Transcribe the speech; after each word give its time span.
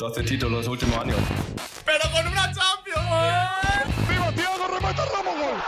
12 0.00 0.24
títulos 0.24 0.66
últimos 0.66 0.96
años. 0.96 1.18
¡Pero 1.84 2.00
con 2.10 2.26
una 2.26 2.50
Champions! 2.54 4.08
¡Viva 4.08 4.32
Thiago, 4.32 4.66
remata 4.66 5.04
Ramos, 5.04 5.34
gol! 5.36 5.60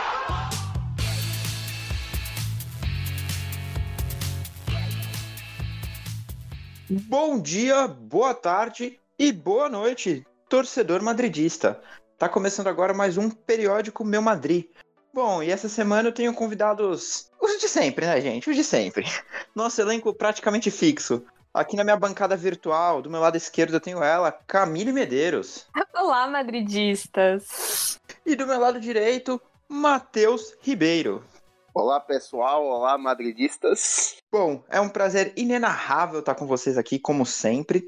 Bom 7.07 7.39
dia, 7.39 7.87
boa 7.87 8.33
tarde 8.33 8.99
e 9.19 9.31
boa 9.31 9.69
noite, 9.69 10.25
torcedor 10.49 11.03
madridista. 11.03 11.79
Tá 12.17 12.27
começando 12.27 12.65
agora 12.65 12.91
mais 12.91 13.19
um 13.19 13.29
periódico 13.29 14.03
Meu 14.03 14.23
Madrid. 14.23 14.65
Bom, 15.13 15.43
e 15.43 15.51
essa 15.51 15.69
semana 15.69 16.09
eu 16.09 16.11
tenho 16.11 16.33
convidados 16.33 17.29
os 17.39 17.61
de 17.61 17.69
sempre, 17.69 18.07
né, 18.07 18.19
gente? 18.19 18.49
Os 18.49 18.55
de 18.55 18.63
sempre. 18.63 19.05
Nosso 19.53 19.79
elenco 19.79 20.11
praticamente 20.11 20.71
fixo. 20.71 21.23
Aqui 21.55 21.75
na 21.75 21.83
minha 21.83 21.95
bancada 21.95 22.35
virtual, 22.35 22.99
do 22.99 23.11
meu 23.11 23.19
lado 23.19 23.37
esquerdo, 23.37 23.75
eu 23.75 23.79
tenho 23.79 24.01
ela, 24.01 24.31
Camille 24.31 24.91
Medeiros. 24.91 25.67
Olá, 25.93 26.25
madridistas. 26.25 27.99
E 28.25 28.35
do 28.35 28.47
meu 28.47 28.59
lado 28.59 28.79
direito, 28.79 29.39
Matheus 29.69 30.57
Ribeiro. 30.61 31.23
Olá, 31.71 31.99
pessoal. 31.99 32.65
Olá, 32.65 32.97
madridistas. 32.97 34.15
Bom, 34.31 34.63
é 34.67 34.81
um 34.81 34.89
prazer 34.89 35.31
inenarrável 35.37 36.21
estar 36.21 36.33
com 36.33 36.47
vocês 36.47 36.75
aqui, 36.75 36.97
como 36.97 37.23
sempre. 37.23 37.87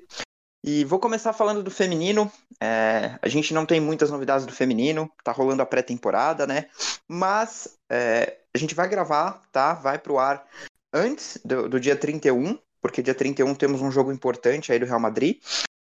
E 0.63 0.85
vou 0.85 0.99
começar 0.99 1.33
falando 1.33 1.63
do 1.63 1.71
feminino. 1.71 2.31
É, 2.61 3.17
a 3.19 3.27
gente 3.27 3.51
não 3.51 3.65
tem 3.65 3.81
muitas 3.81 4.11
novidades 4.11 4.45
do 4.45 4.53
feminino, 4.53 5.11
tá 5.23 5.31
rolando 5.31 5.63
a 5.63 5.65
pré-temporada, 5.65 6.45
né? 6.45 6.69
Mas 7.07 7.79
é, 7.89 8.41
a 8.53 8.59
gente 8.59 8.75
vai 8.75 8.87
gravar, 8.87 9.41
tá? 9.51 9.73
Vai 9.73 9.97
pro 9.97 10.19
ar 10.19 10.45
antes 10.93 11.39
do, 11.43 11.67
do 11.67 11.79
dia 11.79 11.95
31, 11.95 12.59
porque 12.85 13.01
dia 13.01 13.15
31 13.15 13.55
temos 13.55 13.81
um 13.81 13.89
jogo 13.89 14.11
importante 14.11 14.71
aí 14.71 14.77
do 14.77 14.85
Real 14.85 14.99
Madrid. 14.99 15.41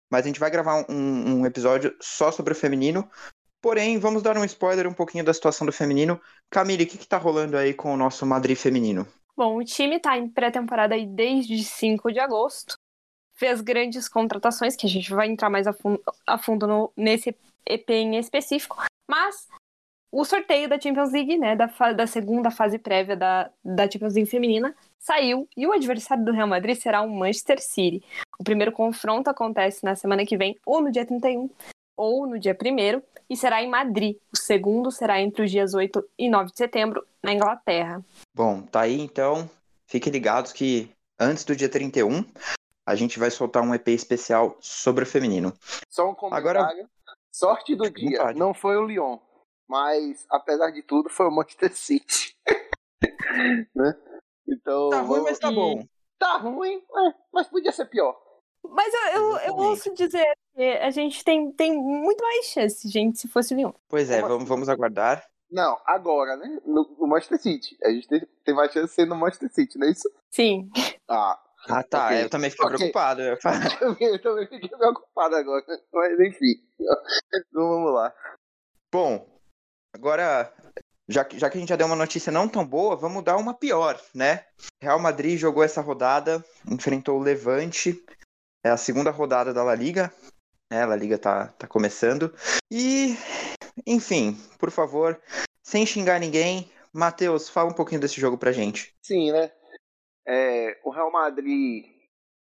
Mas 0.10 0.24
a 0.24 0.28
gente 0.28 0.40
vai 0.40 0.50
gravar 0.50 0.88
um, 0.90 1.42
um 1.42 1.46
episódio 1.46 1.96
só 2.02 2.32
sobre 2.32 2.54
o 2.54 2.56
feminino. 2.56 3.08
Porém, 3.62 4.00
vamos 4.00 4.24
dar 4.24 4.36
um 4.36 4.44
spoiler 4.44 4.88
um 4.88 4.94
pouquinho 4.94 5.24
da 5.24 5.32
situação 5.32 5.68
do 5.68 5.72
feminino. 5.72 6.20
Camille, 6.50 6.86
o 6.86 6.88
que, 6.88 6.98
que 6.98 7.08
tá 7.08 7.20
rolando 7.20 7.56
aí 7.56 7.76
com 7.76 7.94
o 7.94 7.98
nosso 7.98 8.26
Madrid 8.26 8.58
feminino? 8.58 9.06
Bom, 9.38 9.58
o 9.58 9.64
time 9.64 10.00
tá 10.00 10.18
em 10.18 10.28
pré-temporada 10.28 10.96
desde 11.06 11.64
5 11.64 12.12
de 12.12 12.20
agosto. 12.20 12.74
Fez 13.36 13.62
grandes 13.62 14.10
contratações, 14.10 14.76
que 14.76 14.88
a 14.88 14.90
gente 14.90 15.12
vai 15.12 15.28
entrar 15.28 15.52
mais 15.52 15.68
a 15.68 15.74
fundo, 15.74 16.02
a 16.26 16.40
fundo 16.40 16.66
no, 16.66 16.92
nesse 16.98 17.36
EP 17.68 17.88
em 17.92 18.18
específico. 18.18 18.78
Mas 19.08 19.48
o 20.12 20.26
sorteio 20.26 20.68
da 20.68 20.80
Champions 20.80 21.12
League, 21.12 21.38
né, 21.38 21.56
da, 21.56 21.68
da 21.94 22.08
segunda 22.08 22.50
fase 22.50 22.80
prévia 22.80 23.16
da, 23.16 23.50
da 23.64 23.90
Champions 23.90 24.16
League 24.16 24.30
feminina, 24.30 24.76
saiu 24.98 25.48
e 25.56 25.68
o 25.68 25.72
adversário 25.72 26.26
do 26.26 26.32
Real 26.32 26.48
Madrid 26.48 26.76
será 26.76 27.02
o 27.02 27.10
Manchester 27.10 27.62
City. 27.62 28.04
O 28.40 28.44
primeiro 28.44 28.72
confronto 28.72 29.30
acontece 29.30 29.84
na 29.84 29.96
semana 29.96 30.26
que 30.26 30.38
vem, 30.38 30.58
ou 30.66 30.82
no 30.82 30.92
dia 30.92 31.06
31, 31.06 31.50
ou 31.96 32.26
no 32.26 32.40
dia 32.40 32.58
1 32.60 33.02
e 33.30 33.36
será 33.36 33.62
em 33.62 33.70
Madrid. 33.70 34.16
O 34.34 34.38
segundo 34.38 34.92
será 34.92 35.22
entre 35.22 35.44
os 35.44 35.52
dias 35.52 35.74
8 35.74 36.04
e 36.18 36.30
9 36.30 36.52
de 36.52 36.58
setembro, 36.58 37.06
na 37.22 37.34
Inglaterra. 37.34 38.04
Bom, 38.34 38.62
tá 38.62 38.82
aí 38.82 39.00
então. 39.00 39.50
Fiquem 39.86 40.12
ligados 40.12 40.54
que 40.54 40.90
antes 41.20 41.44
do 41.44 41.56
dia 41.56 41.70
31 41.70 42.24
a 42.86 42.96
gente 42.96 43.20
vai 43.20 43.30
soltar 43.30 43.62
um 43.62 43.76
EP 43.76 43.90
especial 43.90 44.58
sobre 44.60 45.04
o 45.04 45.08
feminino. 45.08 45.54
Só 45.88 46.10
um 46.10 46.16
comentário. 46.16 46.62
Agora, 46.62 46.90
sorte 47.32 47.76
do 47.76 47.90
dia. 47.90 48.34
Não 48.34 48.54
foi 48.54 48.78
o 48.78 48.86
Lyon, 48.86 49.20
mas 49.70 50.26
apesar 50.30 50.72
de 50.72 50.82
tudo 50.82 51.10
foi 51.10 51.28
o 51.28 51.32
Manchester 51.32 51.76
City. 51.76 52.36
né? 53.76 53.94
Então, 54.48 54.90
tá 54.90 55.02
ruim, 55.02 55.22
mas 55.22 55.40
tá 55.40 55.52
bom. 55.52 55.86
Tá 56.18 56.38
ruim, 56.38 56.78
é, 56.78 57.14
mas 57.32 57.48
podia 57.48 57.72
ser 57.72 57.86
pior. 57.86 58.20
Mas 58.64 58.94
eu, 58.94 59.22
eu, 59.22 59.38
eu 59.38 59.56
ouço 59.56 59.94
dizer 59.94 60.26
que 60.54 60.64
a 60.64 60.90
gente 60.90 61.24
tem, 61.24 61.52
tem 61.54 61.74
muito 61.74 62.22
mais 62.22 62.48
chance, 62.48 62.90
gente, 62.90 63.20
se 63.20 63.28
fosse 63.28 63.54
Lyon. 63.54 63.72
Pois 63.88 64.10
é, 64.10 64.22
vamos, 64.22 64.50
vamos 64.50 64.68
aguardar. 64.68 65.24
Não, 65.50 65.80
agora, 65.86 66.36
né? 66.36 66.60
No, 66.66 66.96
no, 67.00 67.08
Manchester 67.08 67.40
City. 67.40 67.78
A 67.84 67.90
gente 67.90 68.08
tem, 68.08 68.22
tem 68.44 68.56
mais 68.56 68.72
chance 68.72 68.88
de 68.88 68.94
ser 68.94 69.06
no 69.06 69.16
Manchester 69.16 69.52
City, 69.52 69.80
não 69.80 69.88
é 69.88 69.92
isso? 69.92 70.10
Sim. 70.32 70.70
Ah. 71.08 71.40
Ah, 71.68 71.84
tá. 71.84 72.06
Okay. 72.06 72.24
Eu 72.24 72.30
também 72.30 72.50
fiquei 72.50 72.66
okay. 72.66 72.78
preocupado. 72.78 73.22
Eu, 73.22 73.38
eu 74.00 74.22
também 74.22 74.48
fiquei 74.48 74.70
preocupado 74.70 75.36
agora. 75.36 75.66
Mas 75.92 76.20
enfim. 76.20 76.56
Então 76.80 77.68
vamos 77.70 77.94
lá. 77.94 78.14
Bom, 78.92 79.39
agora 80.00 80.54
já 81.10 81.26
que, 81.26 81.38
já 81.38 81.50
que 81.50 81.58
a 81.58 81.60
gente 81.60 81.70
já 81.70 81.76
deu 81.76 81.88
uma 81.88 81.96
notícia 81.96 82.32
não 82.32 82.48
tão 82.48 82.66
boa, 82.66 82.96
vamos 82.96 83.22
dar 83.22 83.36
uma 83.36 83.54
pior, 83.54 84.00
né? 84.16 84.46
Real 84.82 85.00
Madrid 85.00 85.38
jogou 85.38 85.62
essa 85.62 85.82
rodada, 85.82 86.44
enfrentou 86.72 87.20
o 87.20 87.22
Levante, 87.22 88.02
é 88.64 88.70
a 88.70 88.78
segunda 88.78 89.12
rodada 89.12 89.54
da 89.54 89.62
La 89.62 89.76
Liga, 89.76 90.14
né? 90.72 90.84
A 90.84 90.86
La 90.86 90.96
Liga 90.96 91.18
tá, 91.18 91.48
tá 91.48 91.68
começando. 91.68 92.34
E, 92.72 93.16
enfim, 93.86 94.38
por 94.58 94.72
favor, 94.72 95.20
sem 95.62 95.86
xingar 95.86 96.20
ninguém, 96.20 96.72
Matheus, 96.94 97.50
fala 97.50 97.70
um 97.70 97.76
pouquinho 97.76 98.00
desse 98.00 98.22
jogo 98.22 98.38
pra 98.38 98.54
gente. 98.54 98.94
Sim, 99.04 99.34
né? 99.34 99.52
É, 100.26 100.80
o 100.86 100.92
Real 100.92 101.12
Madrid, 101.12 101.86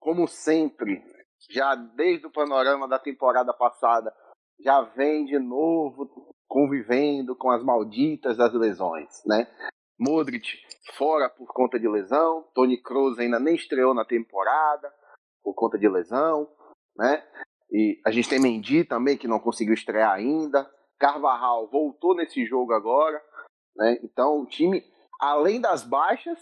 como 0.00 0.26
sempre, 0.26 1.04
já 1.50 1.76
desde 1.76 2.26
o 2.26 2.32
panorama 2.32 2.88
da 2.88 2.98
temporada 2.98 3.52
passada, 3.52 4.12
já 4.58 4.80
vem 4.80 5.26
de 5.26 5.38
novo 5.38 6.23
convivendo 6.54 7.34
com 7.34 7.50
as 7.50 7.64
malditas 7.64 8.36
das 8.36 8.54
lesões, 8.54 9.24
né? 9.26 9.48
Modric 9.98 10.56
fora 10.96 11.28
por 11.28 11.52
conta 11.52 11.80
de 11.80 11.88
lesão, 11.88 12.48
Tony 12.54 12.80
Kroos 12.80 13.18
ainda 13.18 13.40
nem 13.40 13.56
estreou 13.56 13.92
na 13.92 14.04
temporada 14.04 14.88
por 15.42 15.52
conta 15.54 15.76
de 15.76 15.88
lesão, 15.88 16.48
né? 16.96 17.26
E 17.72 18.00
a 18.06 18.12
gente 18.12 18.28
tem 18.28 18.40
Mendy 18.40 18.84
também 18.84 19.18
que 19.18 19.26
não 19.26 19.40
conseguiu 19.40 19.74
estrear 19.74 20.12
ainda. 20.12 20.64
Carvajal 20.96 21.68
voltou 21.68 22.14
nesse 22.14 22.46
jogo 22.46 22.72
agora, 22.72 23.20
né? 23.76 23.98
Então 24.04 24.40
o 24.40 24.46
time, 24.46 24.80
além 25.20 25.60
das 25.60 25.82
baixas 25.82 26.38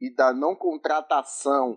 e 0.00 0.14
da 0.14 0.32
não 0.32 0.54
contratação 0.54 1.76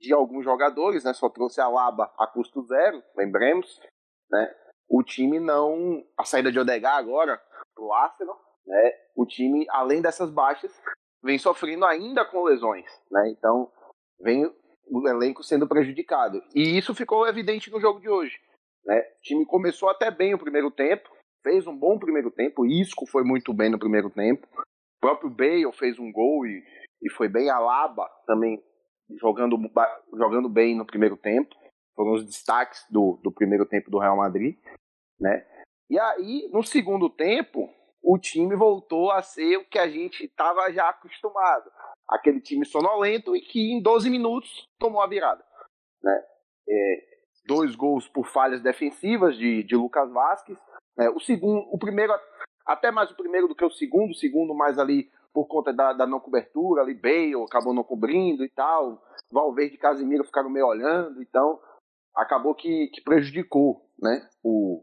de 0.00 0.12
alguns 0.12 0.42
jogadores, 0.42 1.04
né? 1.04 1.12
Só 1.12 1.28
trouxe 1.28 1.60
a 1.60 1.68
Laba 1.68 2.12
a 2.18 2.26
custo 2.26 2.64
zero, 2.64 3.00
lembremos, 3.16 3.80
né? 4.28 4.52
O 4.88 5.02
time 5.02 5.38
não. 5.38 6.04
A 6.16 6.24
saída 6.24 6.50
de 6.50 6.58
Odegar 6.58 6.96
agora 6.96 7.40
pro 7.74 7.92
Arsenal, 7.92 8.38
né? 8.66 8.92
O 9.14 9.26
time, 9.26 9.66
além 9.70 10.00
dessas 10.00 10.30
baixas, 10.30 10.72
vem 11.22 11.38
sofrendo 11.38 11.84
ainda 11.84 12.24
com 12.24 12.44
lesões, 12.44 12.86
né? 13.10 13.28
Então, 13.30 13.70
vem 14.20 14.46
o 14.88 15.08
elenco 15.08 15.42
sendo 15.42 15.66
prejudicado. 15.66 16.40
E 16.54 16.78
isso 16.78 16.94
ficou 16.94 17.26
evidente 17.26 17.70
no 17.70 17.80
jogo 17.80 18.00
de 18.00 18.08
hoje. 18.08 18.38
Né? 18.84 19.00
O 19.00 19.22
time 19.22 19.46
começou 19.46 19.88
até 19.88 20.10
bem 20.10 20.34
o 20.34 20.38
primeiro 20.38 20.70
tempo, 20.70 21.08
fez 21.42 21.66
um 21.66 21.76
bom 21.76 21.98
primeiro 21.98 22.30
tempo, 22.30 22.64
Isco 22.64 23.06
foi 23.06 23.24
muito 23.24 23.52
bem 23.52 23.70
no 23.70 23.78
primeiro 23.78 24.10
tempo, 24.10 24.46
o 24.56 25.00
próprio 25.00 25.28
Bale 25.28 25.72
fez 25.72 25.98
um 25.98 26.10
gol 26.12 26.46
e, 26.46 26.62
e 27.02 27.10
foi 27.10 27.28
bem, 27.28 27.50
a 27.50 27.58
Laba 27.58 28.08
também 28.26 28.62
jogando, 29.20 29.56
jogando 30.14 30.48
bem 30.48 30.76
no 30.76 30.86
primeiro 30.86 31.16
tempo 31.16 31.54
foram 31.96 32.12
os 32.12 32.24
destaques 32.24 32.84
do, 32.90 33.18
do 33.22 33.32
primeiro 33.32 33.66
tempo 33.66 33.90
do 33.90 33.98
Real 33.98 34.16
Madrid, 34.16 34.56
né? 35.18 35.44
E 35.88 35.98
aí, 35.98 36.48
no 36.52 36.62
segundo 36.62 37.08
tempo, 37.08 37.68
o 38.02 38.18
time 38.18 38.54
voltou 38.54 39.10
a 39.10 39.22
ser 39.22 39.56
o 39.56 39.64
que 39.64 39.78
a 39.78 39.88
gente 39.88 40.24
estava 40.24 40.70
já 40.72 40.88
acostumado. 40.88 41.70
Aquele 42.08 42.40
time 42.40 42.64
sonolento 42.64 43.34
e 43.34 43.40
que 43.40 43.72
em 43.72 43.82
12 43.82 44.10
minutos 44.10 44.68
tomou 44.78 45.00
a 45.00 45.08
virada. 45.08 45.44
Né? 46.02 46.24
É, 46.68 47.06
dois 47.46 47.74
gols 47.74 48.08
por 48.08 48.26
falhas 48.26 48.60
defensivas 48.60 49.36
de, 49.36 49.62
de 49.62 49.76
Lucas 49.76 50.10
Vasquez. 50.12 50.58
Né? 50.96 51.08
O 51.10 51.20
segundo, 51.20 51.66
o 51.72 51.78
primeiro, 51.78 52.12
até 52.66 52.90
mais 52.90 53.10
o 53.10 53.16
primeiro 53.16 53.48
do 53.48 53.54
que 53.54 53.64
o 53.64 53.70
segundo, 53.70 54.10
o 54.10 54.16
segundo 54.16 54.54
mais 54.54 54.78
ali 54.78 55.10
por 55.32 55.46
conta 55.46 55.72
da, 55.72 55.92
da 55.92 56.06
não 56.06 56.18
cobertura, 56.18 56.82
ali 56.82 56.94
Bale 56.94 57.44
acabou 57.44 57.74
não 57.74 57.84
cobrindo 57.84 58.44
e 58.44 58.48
tal. 58.48 59.02
Valverde 59.30 59.74
e 59.74 59.78
Casimiro 59.78 60.24
ficaram 60.24 60.48
meio 60.48 60.66
olhando, 60.66 61.20
então 61.20 61.60
acabou 62.16 62.54
que, 62.54 62.88
que 62.88 63.00
prejudicou 63.00 63.88
né, 64.00 64.28
o, 64.42 64.82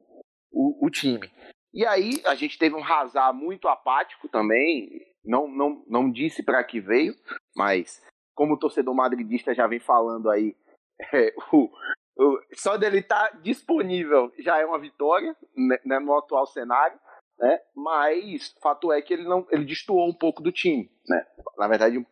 o, 0.51 0.85
o, 0.85 0.89
time. 0.89 1.31
E 1.73 1.85
aí 1.85 2.21
a 2.25 2.35
gente 2.35 2.57
teve 2.57 2.75
um 2.75 2.83
Hazard 2.83 3.37
muito 3.37 3.67
apático 3.67 4.29
também, 4.29 4.89
não, 5.25 5.47
não, 5.47 5.83
não 5.87 6.11
disse 6.11 6.43
para 6.43 6.63
que 6.63 6.79
veio, 6.79 7.15
mas 7.55 8.01
como 8.35 8.53
o 8.53 8.59
torcedor 8.59 8.93
madridista 8.93 9.53
já 9.53 9.67
vem 9.67 9.79
falando 9.79 10.29
aí, 10.29 10.55
é, 11.13 11.33
o, 11.51 11.69
o, 12.17 12.39
só 12.53 12.77
dele 12.77 12.99
estar 12.99 13.31
tá 13.31 13.37
disponível 13.37 14.31
já 14.39 14.59
é 14.59 14.65
uma 14.65 14.79
vitória 14.79 15.35
né, 15.55 15.77
né, 15.85 15.99
no 15.99 16.15
atual 16.17 16.45
cenário, 16.45 16.99
né? 17.39 17.59
Mas 17.75 18.55
fato 18.61 18.91
é 18.91 19.01
que 19.01 19.13
ele 19.13 19.23
não 19.23 19.47
ele 19.49 19.65
destoou 19.65 20.07
um 20.07 20.13
pouco 20.13 20.41
do 20.41 20.51
time, 20.51 20.91
né? 21.07 21.25
Na 21.57 21.67
verdade 21.67 21.97
um, 21.97 22.05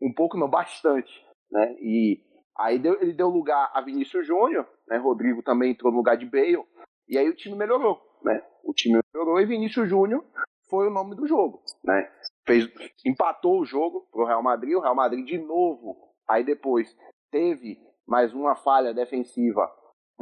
um 0.00 0.12
pouco 0.14 0.38
não 0.38 0.48
bastante, 0.48 1.12
né? 1.50 1.76
E 1.78 2.22
Aí 2.56 2.78
deu, 2.78 3.00
ele 3.00 3.12
deu 3.12 3.28
lugar 3.28 3.70
a 3.72 3.80
Vinícius 3.80 4.26
Júnior, 4.26 4.66
né? 4.86 4.96
Rodrigo 4.96 5.42
também 5.42 5.72
entrou 5.72 5.90
no 5.90 5.98
lugar 5.98 6.16
de 6.16 6.26
Bale. 6.26 6.64
E 7.08 7.18
aí 7.18 7.28
o 7.28 7.34
time 7.34 7.56
melhorou, 7.56 8.00
né? 8.22 8.42
O 8.64 8.72
time 8.72 9.00
melhorou 9.12 9.40
e 9.40 9.46
Vinícius 9.46 9.88
Júnior 9.88 10.24
foi 10.68 10.86
o 10.86 10.90
nome 10.90 11.14
do 11.14 11.26
jogo, 11.26 11.62
né? 11.84 12.10
Fez, 12.46 12.68
empatou 13.04 13.60
o 13.60 13.64
jogo 13.64 14.08
pro 14.10 14.24
Real 14.24 14.42
Madrid, 14.42 14.74
o 14.74 14.80
Real 14.80 14.94
Madrid 14.94 15.24
de 15.26 15.38
novo. 15.38 15.96
Aí 16.28 16.44
depois 16.44 16.96
teve 17.30 17.78
mais 18.06 18.32
uma 18.32 18.54
falha 18.54 18.94
defensiva 18.94 19.70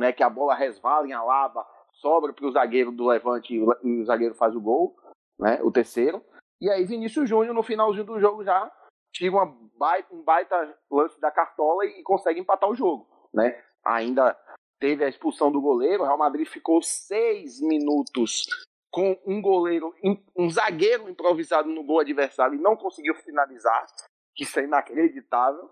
né, 0.00 0.12
que 0.12 0.22
a 0.22 0.30
bola 0.30 0.54
resvala 0.54 1.06
em 1.06 1.12
Alaba, 1.12 1.66
sobra 1.92 2.32
para 2.32 2.46
o 2.46 2.52
zagueiro 2.52 2.90
do 2.90 3.06
Levante 3.06 3.54
e 3.54 4.00
o 4.00 4.04
zagueiro 4.04 4.34
faz 4.34 4.56
o 4.56 4.60
gol, 4.60 4.96
né, 5.38 5.60
o 5.62 5.70
terceiro. 5.70 6.22
E 6.60 6.70
aí 6.70 6.84
Vinícius 6.84 7.28
Júnior, 7.28 7.54
no 7.54 7.62
finalzinho 7.62 8.04
do 8.04 8.18
jogo, 8.18 8.42
já 8.42 8.70
tira 9.12 9.32
uma 9.32 9.46
baita, 9.76 10.14
um 10.14 10.22
baita 10.22 10.78
lance 10.90 11.20
da 11.20 11.30
cartola 11.30 11.84
e, 11.84 12.02
consegue 12.02 12.40
empatar 12.40 12.68
o 12.68 12.74
jogo. 12.74 13.06
Né? 13.32 13.62
Ainda 13.84 14.36
teve 14.78 15.04
a 15.04 15.08
expulsão 15.08 15.50
do 15.50 15.60
goleiro, 15.60 16.02
o 16.02 16.06
Real 16.06 16.18
Madrid 16.18 16.46
ficou 16.46 16.82
seis 16.82 17.60
minutos 17.60 18.46
com 18.90 19.16
um 19.24 19.40
goleiro, 19.40 19.94
um 20.36 20.50
zagueiro 20.50 21.08
improvisado 21.08 21.68
no 21.68 21.84
gol 21.84 22.00
adversário 22.00 22.54
e 22.54 22.62
não 22.62 22.76
conseguiu 22.76 23.14
finalizar, 23.14 23.86
que 24.34 24.42
isso 24.42 24.58
é 24.58 24.64
inacreditável. 24.64 25.70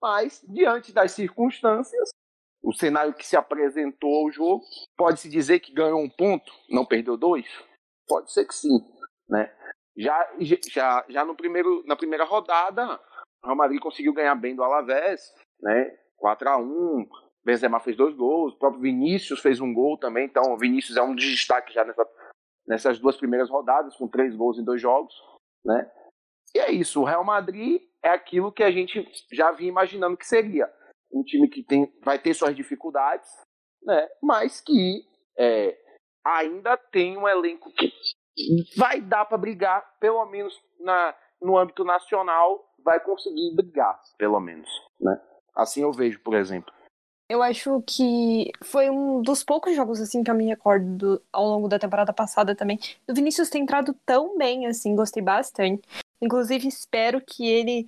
Mas, 0.00 0.44
diante 0.48 0.92
das 0.92 1.12
circunstâncias, 1.12 2.10
o 2.62 2.72
cenário 2.72 3.14
que 3.14 3.26
se 3.26 3.36
apresentou 3.36 4.24
ao 4.24 4.30
jogo, 4.30 4.64
pode-se 4.96 5.28
dizer 5.28 5.60
que 5.60 5.72
ganhou 5.72 6.00
um 6.00 6.08
ponto, 6.08 6.52
não 6.68 6.84
perdeu 6.84 7.16
dois? 7.16 7.46
Pode 8.06 8.32
ser 8.32 8.46
que 8.46 8.54
sim, 8.54 8.78
né? 9.28 9.52
Já, 10.00 10.30
já, 10.40 11.04
já 11.08 11.24
no 11.24 11.36
primeiro, 11.36 11.84
na 11.86 11.94
primeira 11.94 12.24
rodada, 12.24 12.98
o 13.42 13.46
Real 13.46 13.56
Madrid 13.56 13.80
conseguiu 13.80 14.14
ganhar 14.14 14.34
bem 14.34 14.56
do 14.56 14.62
Alavés, 14.62 15.20
né? 15.60 15.94
4 16.16 16.48
a 16.48 16.56
1 16.56 17.06
Benzema 17.44 17.80
fez 17.80 17.96
dois 17.96 18.14
gols, 18.14 18.54
o 18.54 18.58
próprio 18.58 18.82
Vinícius 18.82 19.40
fez 19.40 19.60
um 19.60 19.72
gol 19.72 19.98
também, 19.98 20.26
então 20.26 20.52
o 20.52 20.58
Vinícius 20.58 20.96
é 20.96 21.02
um 21.02 21.14
destaque 21.14 21.72
já 21.72 21.84
nessa, 21.84 22.08
nessas 22.66 22.98
duas 22.98 23.16
primeiras 23.16 23.48
rodadas, 23.50 23.96
com 23.96 24.08
três 24.08 24.34
gols 24.34 24.58
em 24.58 24.64
dois 24.64 24.80
jogos, 24.80 25.14
né? 25.64 25.90
E 26.54 26.58
é 26.58 26.70
isso, 26.70 27.00
o 27.00 27.04
Real 27.04 27.24
Madrid 27.24 27.82
é 28.02 28.10
aquilo 28.10 28.52
que 28.52 28.62
a 28.62 28.70
gente 28.70 29.06
já 29.32 29.52
vinha 29.52 29.70
imaginando 29.70 30.16
que 30.16 30.26
seria. 30.26 30.70
Um 31.12 31.22
time 31.22 31.48
que 31.48 31.62
tem, 31.62 31.92
vai 32.04 32.18
ter 32.18 32.34
suas 32.34 32.54
dificuldades, 32.54 33.30
né? 33.82 34.08
Mas 34.22 34.60
que 34.60 35.02
é, 35.38 35.78
ainda 36.24 36.76
tem 36.76 37.16
um 37.16 37.28
elenco 37.28 37.72
que 37.72 37.90
vai 38.76 39.00
dar 39.00 39.24
para 39.24 39.38
brigar, 39.38 39.84
pelo 39.98 40.24
menos 40.26 40.54
na, 40.78 41.14
no 41.40 41.58
âmbito 41.58 41.84
nacional, 41.84 42.64
vai 42.84 43.00
conseguir 43.00 43.54
brigar, 43.54 44.00
pelo 44.16 44.40
menos, 44.40 44.68
né? 45.00 45.20
Assim 45.54 45.82
eu 45.82 45.92
vejo, 45.92 46.20
por 46.20 46.34
exemplo. 46.34 46.72
Eu 47.28 47.42
acho 47.42 47.80
que 47.86 48.50
foi 48.64 48.90
um 48.90 49.22
dos 49.22 49.44
poucos 49.44 49.76
jogos 49.76 50.00
assim 50.00 50.24
que 50.24 50.30
eu 50.30 50.34
me 50.34 50.46
recordo 50.46 50.96
do, 50.96 51.22
ao 51.32 51.46
longo 51.46 51.68
da 51.68 51.78
temporada 51.78 52.12
passada 52.12 52.56
também. 52.56 52.78
O 53.08 53.14
Vinícius 53.14 53.48
tem 53.48 53.62
entrado 53.62 53.94
tão 54.04 54.36
bem 54.36 54.66
assim, 54.66 54.96
gostei 54.96 55.22
bastante. 55.22 55.82
Inclusive 56.20 56.66
espero 56.66 57.20
que 57.20 57.46
ele 57.46 57.86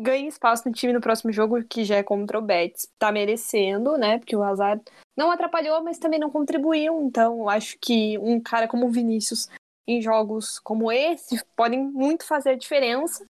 ganhe 0.00 0.28
espaço 0.28 0.68
no 0.68 0.74
time 0.74 0.92
no 0.92 1.00
próximo 1.00 1.32
jogo, 1.32 1.62
que 1.64 1.84
já 1.84 1.96
é 1.96 2.02
contra 2.02 2.38
o 2.38 2.42
Betis. 2.42 2.88
Tá 2.98 3.10
merecendo, 3.12 3.96
né? 3.98 4.18
Porque 4.18 4.36
o 4.36 4.42
Hazard 4.42 4.82
não 5.16 5.30
atrapalhou, 5.30 5.82
mas 5.82 5.98
também 5.98 6.20
não 6.20 6.30
contribuiu. 6.30 7.02
Então, 7.02 7.48
acho 7.48 7.76
que 7.80 8.16
um 8.18 8.40
cara 8.40 8.68
como 8.68 8.86
o 8.86 8.90
Vinícius 8.90 9.48
em 9.86 10.02
jogos 10.02 10.58
como 10.58 10.92
esse 10.92 11.42
podem 11.56 11.82
muito 11.82 12.26
fazer 12.26 12.50
a 12.50 12.56
diferença. 12.56 13.24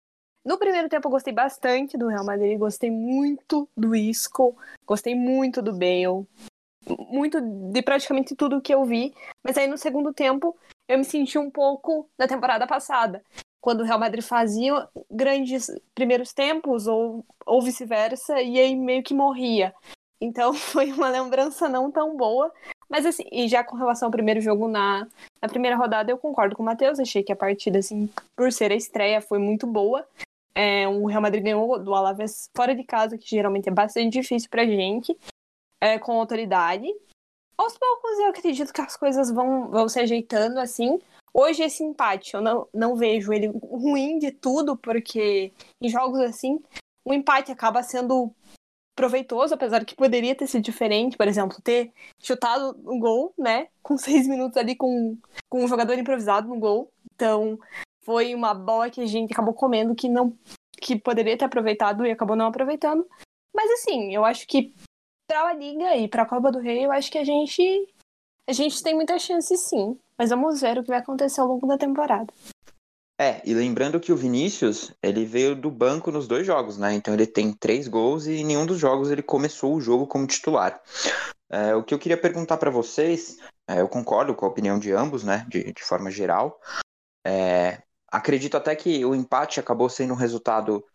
No 0.44 0.58
primeiro 0.58 0.90
tempo 0.90 1.08
eu 1.08 1.12
gostei 1.12 1.34
bastante 1.34 1.98
do 1.98 2.08
Real 2.08 2.26
Madrid, 2.26 2.58
gostei 2.58 2.90
muito 2.90 3.70
do 3.76 3.96
Isco, 3.96 4.58
gostei 4.86 5.14
muito 5.14 5.62
do 5.62 5.74
Bale, 5.74 6.26
muito 7.10 7.40
de 7.42 7.82
praticamente 7.82 8.36
tudo 8.36 8.62
que 8.62 8.74
eu 8.74 8.86
vi. 8.86 9.14
Mas 9.44 9.58
aí 9.58 9.68
no 9.68 9.78
segundo 9.78 10.14
tempo 10.14 10.58
eu 10.88 10.98
me 10.98 11.04
senti 11.04 11.38
um 11.38 11.52
pouco 11.52 12.10
da 12.18 12.28
temporada 12.28 12.66
passada, 12.66 13.22
quando 13.62 13.82
o 13.82 13.84
Real 13.84 14.00
Madrid 14.00 14.24
fazia 14.24 14.88
grandes 15.10 15.70
primeiros 15.94 16.34
tempos 16.34 16.88
ou, 16.88 17.26
ou 17.46 17.62
vice-versa 17.62 18.42
e 18.42 18.60
aí 18.60 18.76
meio 18.76 19.04
que 19.04 19.14
morria. 19.14 19.74
Então 20.22 20.54
foi 20.56 20.92
uma 20.92 21.10
lembrança 21.10 21.70
não 21.70 21.92
tão 21.92 22.16
boa. 22.16 22.52
Mas 22.90 23.06
assim, 23.06 23.24
e 23.32 23.48
já 23.48 23.64
com 23.64 23.76
relação 23.76 24.08
ao 24.08 24.12
primeiro 24.12 24.40
jogo 24.40 24.68
na, 24.68 25.08
na 25.42 25.50
primeira 25.50 25.76
rodada, 25.76 26.12
eu 26.12 26.18
concordo 26.18 26.56
com 26.56 26.64
o 26.64 26.66
Matheus. 26.66 27.00
Achei 27.00 27.22
que 27.22 27.32
a 27.32 27.36
partida, 27.36 27.80
assim, 27.80 28.10
por 28.36 28.52
ser 28.52 28.72
a 28.72 28.76
estreia, 28.76 29.22
foi 29.22 29.40
muito 29.40 29.68
boa. 29.68 30.08
É, 30.56 30.88
o 30.88 31.06
Real 31.06 31.22
Madrid 31.22 31.44
ganhou 31.44 31.78
do 31.78 31.94
Alavés 31.94 32.50
fora 32.56 32.74
de 32.74 32.84
casa, 32.84 33.18
que 33.18 33.30
geralmente 33.30 33.70
é 33.70 33.72
bastante 33.72 34.10
difícil 34.10 34.50
pra 34.50 34.66
gente, 34.66 35.16
é, 35.82 36.00
com 36.00 36.14
autoridade. 36.14 36.88
Aos 37.58 37.78
poucos 37.78 38.18
eu 38.20 38.28
acredito 38.28 38.74
que 38.74 38.82
as 38.82 38.96
coisas 38.96 39.30
vão, 39.30 39.68
vão 39.70 39.88
se 39.90 40.00
ajeitando 40.00 40.60
assim. 40.60 41.00
Hoje 41.34 41.64
esse 41.64 41.84
empate, 41.84 42.34
eu 42.34 42.42
não, 42.42 42.68
não 42.74 42.96
vejo 42.96 43.32
ele 43.32 43.48
ruim 43.48 44.18
de 44.18 44.32
tudo, 44.32 44.76
porque 44.76 45.52
em 45.82 45.90
jogos 45.90 46.20
assim, 46.20 46.60
o 47.06 47.14
empate 47.14 47.52
acaba 47.52 47.84
sendo 47.84 48.34
proveitoso, 48.96 49.54
apesar 49.54 49.86
que 49.86 49.96
poderia 49.96 50.34
ter 50.34 50.48
sido 50.48 50.64
diferente, 50.64 51.16
por 51.16 51.28
exemplo, 51.28 51.62
ter 51.62 51.94
chutado 52.20 52.76
um 52.84 53.00
gol, 53.00 53.32
né, 53.38 53.68
com 53.84 53.96
seis 53.98 54.28
minutos 54.28 54.58
ali 54.58 54.76
com, 54.76 55.16
com 55.48 55.64
um 55.64 55.68
jogador 55.68 55.98
improvisado 55.98 56.48
no 56.48 56.60
gol. 56.60 56.92
Então, 57.14 57.60
foi 58.04 58.34
uma 58.34 58.54
bola 58.54 58.90
que 58.90 59.02
a 59.02 59.06
gente 59.06 59.32
acabou 59.32 59.54
comendo 59.54 59.94
que 59.94 60.10
não 60.10 60.36
que 60.80 60.96
poderia 60.96 61.38
ter 61.38 61.46
aproveitado 61.46 62.06
e 62.06 62.12
acabou 62.12 62.36
não 62.36 62.48
aproveitando. 62.48 63.08
Mas 63.54 63.70
assim, 63.72 64.14
eu 64.14 64.24
acho 64.24 64.48
que 64.48 64.74
para 65.28 65.50
a 65.50 65.54
liga 65.54 65.96
e 65.96 66.08
para 66.08 66.24
a 66.24 66.26
Copa 66.26 66.52
do 66.52 66.60
Rei, 66.60 66.86
eu 66.86 66.92
acho 66.92 67.12
que 67.12 67.18
a 67.18 67.24
gente 67.24 67.88
a 68.48 68.54
gente 68.54 68.82
tem 68.82 68.96
muita 68.96 69.20
chance 69.20 69.56
sim, 69.58 70.00
mas 70.18 70.30
vamos 70.30 70.62
ver 70.62 70.78
o 70.78 70.84
que 70.84 70.90
vai 70.90 71.00
acontecer 71.00 71.40
ao 71.42 71.48
longo 71.48 71.68
da 71.68 71.78
temporada. 71.78 72.34
É, 73.20 73.42
e 73.44 73.54
lembrando 73.54 74.00
que 74.00 74.12
o 74.12 74.16
Vinícius, 74.16 74.94
ele 75.02 75.26
veio 75.26 75.56
do 75.56 75.72
banco 75.72 76.12
nos 76.12 76.28
dois 76.28 76.46
jogos, 76.46 76.78
né? 76.78 76.94
Então 76.94 77.14
ele 77.14 77.26
tem 77.26 77.52
três 77.52 77.88
gols 77.88 78.28
e 78.28 78.34
em 78.34 78.46
nenhum 78.46 78.66
dos 78.66 78.78
jogos 78.78 79.10
ele 79.10 79.24
começou 79.24 79.74
o 79.74 79.82
jogo 79.82 80.06
como 80.06 80.28
titular. 80.28 80.80
É, 81.50 81.74
o 81.74 81.84
que 81.84 81.94
eu 81.94 82.00
queria 82.00 82.18
perguntar 82.18 82.58
para 82.58 82.70
vocês, 82.70 83.38
é, 83.68 83.82
eu 83.82 83.88
concordo 83.88 84.36
com 84.36 84.46
a 84.46 84.50
opinião 84.50 84.78
de 84.78 84.92
ambos, 84.92 85.24
né? 85.24 85.48
De, 85.50 85.74
de 85.74 85.84
forma 85.84 86.12
geral. 86.12 86.60
É, 87.26 87.82
acredito 88.08 88.56
até 88.56 88.76
que 88.76 89.04
o 89.04 89.16
empate 89.16 89.60
acabou 89.60 89.90
sendo 89.90 90.14
um 90.14 90.18
resultado 90.18 90.86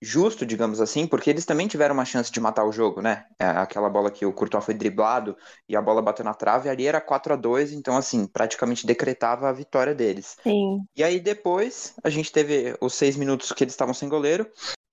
justo, 0.00 0.44
digamos 0.44 0.80
assim, 0.80 1.06
porque 1.06 1.30
eles 1.30 1.44
também 1.44 1.66
tiveram 1.66 1.94
uma 1.94 2.04
chance 2.04 2.30
de 2.30 2.40
matar 2.40 2.64
o 2.64 2.72
jogo, 2.72 3.00
né? 3.00 3.24
É, 3.38 3.46
aquela 3.46 3.88
bola 3.88 4.10
que 4.10 4.26
o 4.26 4.32
Courtois 4.32 4.64
foi 4.64 4.74
driblado 4.74 5.36
e 5.68 5.76
a 5.76 5.82
bola 5.82 6.02
bateu 6.02 6.24
na 6.24 6.34
trave, 6.34 6.68
ali 6.68 6.86
era 6.86 7.00
4 7.00 7.32
a 7.32 7.36
2 7.36 7.72
então 7.72 7.96
assim, 7.96 8.26
praticamente 8.26 8.86
decretava 8.86 9.48
a 9.48 9.52
vitória 9.52 9.94
deles. 9.94 10.36
Sim. 10.42 10.84
E 10.94 11.02
aí 11.02 11.18
depois, 11.18 11.94
a 12.04 12.10
gente 12.10 12.30
teve 12.30 12.76
os 12.80 12.94
seis 12.94 13.16
minutos 13.16 13.52
que 13.52 13.64
eles 13.64 13.72
estavam 13.72 13.94
sem 13.94 14.08
goleiro, 14.08 14.46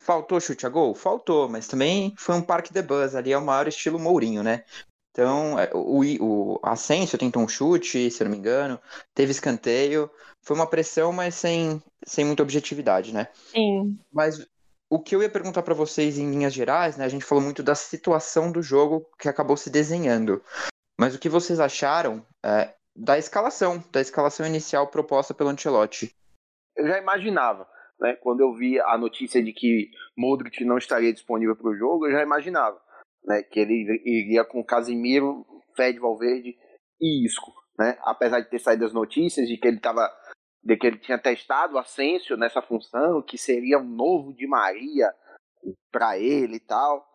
Faltou 0.03 0.37
chute 0.41 0.65
a 0.65 0.69
gol? 0.69 0.93
Faltou, 0.93 1.47
mas 1.47 1.65
também 1.65 2.13
foi 2.17 2.35
um 2.35 2.41
parque 2.41 2.73
de 2.73 2.81
buzz, 2.81 3.15
ali 3.15 3.31
é 3.31 3.37
o 3.37 3.41
maior 3.41 3.69
estilo 3.69 3.97
Mourinho, 3.97 4.43
né? 4.43 4.65
Então, 5.11 5.57
é, 5.57 5.69
o, 5.73 6.01
o 6.19 6.59
Asensio 6.61 7.17
tentou 7.17 7.41
um 7.41 7.47
chute, 7.47 8.11
se 8.11 8.21
eu 8.21 8.25
não 8.25 8.31
me 8.31 8.37
engano, 8.37 8.77
teve 9.13 9.31
escanteio, 9.31 10.11
foi 10.41 10.57
uma 10.57 10.67
pressão, 10.67 11.13
mas 11.13 11.35
sem, 11.35 11.81
sem 12.05 12.25
muita 12.25 12.43
objetividade, 12.43 13.13
né? 13.13 13.29
Sim. 13.53 13.97
Mas 14.11 14.45
o 14.93 14.99
que 14.99 15.15
eu 15.15 15.23
ia 15.23 15.29
perguntar 15.29 15.63
para 15.63 15.73
vocês 15.73 16.19
em 16.19 16.29
linhas 16.29 16.53
gerais, 16.53 16.97
né? 16.97 17.03
A 17.03 17.09
gente 17.09 17.25
falou 17.25 17.43
muito 17.43 17.63
da 17.63 17.73
situação 17.73 18.51
do 18.51 18.61
jogo 18.61 19.09
que 19.17 19.27
acabou 19.27 19.57
se 19.57 19.71
desenhando. 19.71 20.39
Mas 20.99 21.15
o 21.15 21.19
que 21.19 21.27
vocês 21.27 21.59
acharam 21.59 22.23
é, 22.45 22.71
da 22.95 23.17
escalação, 23.17 23.83
da 23.91 23.99
escalação 23.99 24.45
inicial 24.45 24.91
proposta 24.91 25.33
pelo 25.33 25.49
Ancelotti? 25.49 26.13
Eu 26.77 26.85
já 26.85 26.99
imaginava, 26.99 27.67
né? 27.99 28.15
Quando 28.21 28.41
eu 28.41 28.53
vi 28.53 28.79
a 28.79 28.95
notícia 28.95 29.43
de 29.43 29.51
que 29.51 29.89
Modric 30.15 30.63
não 30.63 30.77
estaria 30.77 31.11
disponível 31.11 31.55
para 31.55 31.71
o 31.71 31.75
jogo, 31.75 32.05
eu 32.05 32.11
já 32.11 32.21
imaginava 32.21 32.79
né, 33.25 33.41
que 33.41 33.59
ele 33.59 33.99
iria 34.05 34.45
com 34.45 34.63
Casimiro, 34.63 35.43
Fed 35.75 35.97
Valverde 35.97 36.55
e 37.01 37.25
Isco, 37.25 37.51
né? 37.79 37.97
Apesar 38.03 38.41
de 38.41 38.49
ter 38.51 38.59
saído 38.59 38.85
as 38.85 38.93
notícias 38.93 39.47
de 39.47 39.57
que 39.57 39.67
ele 39.67 39.77
estava 39.77 40.07
de 40.63 40.77
que 40.77 40.87
ele 40.87 40.97
tinha 40.97 41.17
testado 41.17 41.75
o 41.75 41.79
Asensio 41.79 42.37
nessa 42.37 42.61
função, 42.61 43.21
que 43.21 43.37
seria 43.37 43.79
um 43.79 43.83
novo 43.83 44.33
de 44.33 44.47
Maria 44.47 45.13
para 45.91 46.17
ele 46.17 46.55
e 46.55 46.59
tal, 46.59 47.05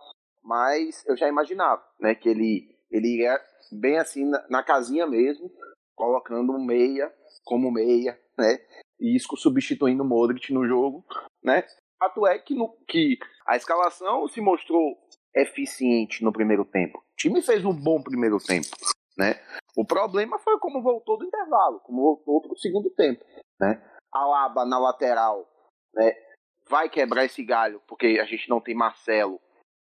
mas 0.42 1.04
eu 1.06 1.16
já 1.16 1.28
imaginava, 1.28 1.82
né, 2.00 2.14
que 2.14 2.28
ele 2.28 2.76
ele 2.90 3.08
iria 3.14 3.38
bem 3.70 3.98
assim 3.98 4.24
na, 4.24 4.46
na 4.48 4.62
casinha 4.62 5.06
mesmo, 5.06 5.50
colocando 5.94 6.52
um 6.52 6.64
meia 6.64 7.12
como 7.44 7.70
meia, 7.70 8.18
né? 8.36 8.58
E 9.00 9.16
Isco 9.16 9.36
substituindo 9.36 10.02
o 10.02 10.06
Modric 10.06 10.52
no 10.52 10.66
jogo, 10.66 11.04
né? 11.42 11.64
Fato 11.98 12.26
é 12.26 12.38
que, 12.38 12.54
no, 12.54 12.76
que 12.86 13.18
a 13.46 13.56
escalação 13.56 14.26
se 14.28 14.40
mostrou 14.40 14.96
eficiente 15.34 16.22
no 16.22 16.32
primeiro 16.32 16.64
tempo. 16.64 16.98
O 16.98 17.16
time 17.16 17.42
fez 17.42 17.64
um 17.64 17.72
bom 17.72 18.02
primeiro 18.02 18.38
tempo, 18.38 18.68
né? 19.18 19.34
O 19.76 19.84
problema 19.84 20.38
foi 20.38 20.58
como 20.58 20.82
voltou 20.82 21.18
do 21.18 21.24
intervalo, 21.24 21.80
como 21.80 22.02
voltou 22.02 22.42
para 22.42 22.52
o 22.52 22.58
segundo 22.58 22.90
tempo, 22.90 23.24
né? 23.60 23.82
Alaba 24.12 24.64
na 24.64 24.78
lateral, 24.78 25.48
né? 25.94 26.12
Vai 26.68 26.88
quebrar 26.88 27.24
esse 27.24 27.42
galho 27.42 27.82
porque 27.86 28.18
a 28.20 28.24
gente 28.24 28.48
não 28.48 28.60
tem 28.60 28.74
Marcelo 28.74 29.40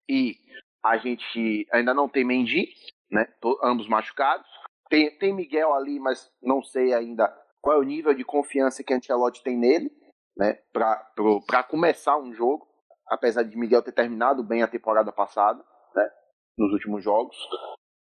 e 0.09 0.35
a 0.83 0.97
gente 0.97 1.67
ainda 1.71 1.93
não 1.93 2.07
tem 2.07 2.23
Mendy, 2.23 2.73
né? 3.11 3.27
ambos 3.63 3.87
machucados. 3.87 4.47
Tem, 4.89 5.17
tem 5.17 5.33
Miguel 5.33 5.73
ali, 5.73 5.99
mas 5.99 6.31
não 6.41 6.63
sei 6.63 6.93
ainda 6.93 7.27
qual 7.61 7.75
é 7.75 7.79
o 7.79 7.83
nível 7.83 8.13
de 8.13 8.23
confiança 8.23 8.83
que 8.83 8.93
a 8.93 8.97
Ancelotti 8.97 9.43
tem 9.43 9.57
nele, 9.57 9.91
né? 10.37 10.59
Para 10.71 11.63
começar 11.63 12.17
um 12.17 12.33
jogo 12.33 12.67
apesar 13.09 13.43
de 13.43 13.57
Miguel 13.57 13.81
ter 13.81 13.91
terminado 13.91 14.43
bem 14.43 14.61
a 14.61 14.67
temporada 14.67 15.11
passada, 15.11 15.63
né, 15.95 16.09
nos 16.57 16.71
últimos 16.73 17.03
jogos. 17.03 17.35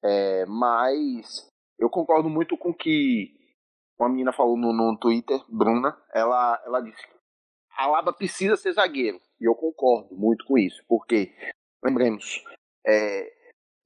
É, 0.04 0.46
mas 0.46 1.48
eu 1.78 1.90
concordo 1.90 2.30
muito 2.30 2.58
com 2.58 2.70
o 2.70 2.74
que 2.74 3.40
uma 4.00 4.10
menina 4.10 4.34
falou 4.34 4.58
no, 4.58 4.74
no 4.74 4.98
Twitter, 4.98 5.40
Bruna. 5.48 5.96
Ela, 6.14 6.62
ela 6.66 6.82
disse: 6.82 7.08
a 7.78 7.86
Alaba 7.86 8.12
precisa 8.12 8.56
ser 8.56 8.74
zagueiro. 8.74 9.22
E 9.40 9.46
eu 9.46 9.56
concordo 9.56 10.16
muito 10.16 10.46
com 10.46 10.58
isso, 10.58 10.84
porque, 10.88 11.34
lembremos, 11.84 12.44
é, 12.86 13.34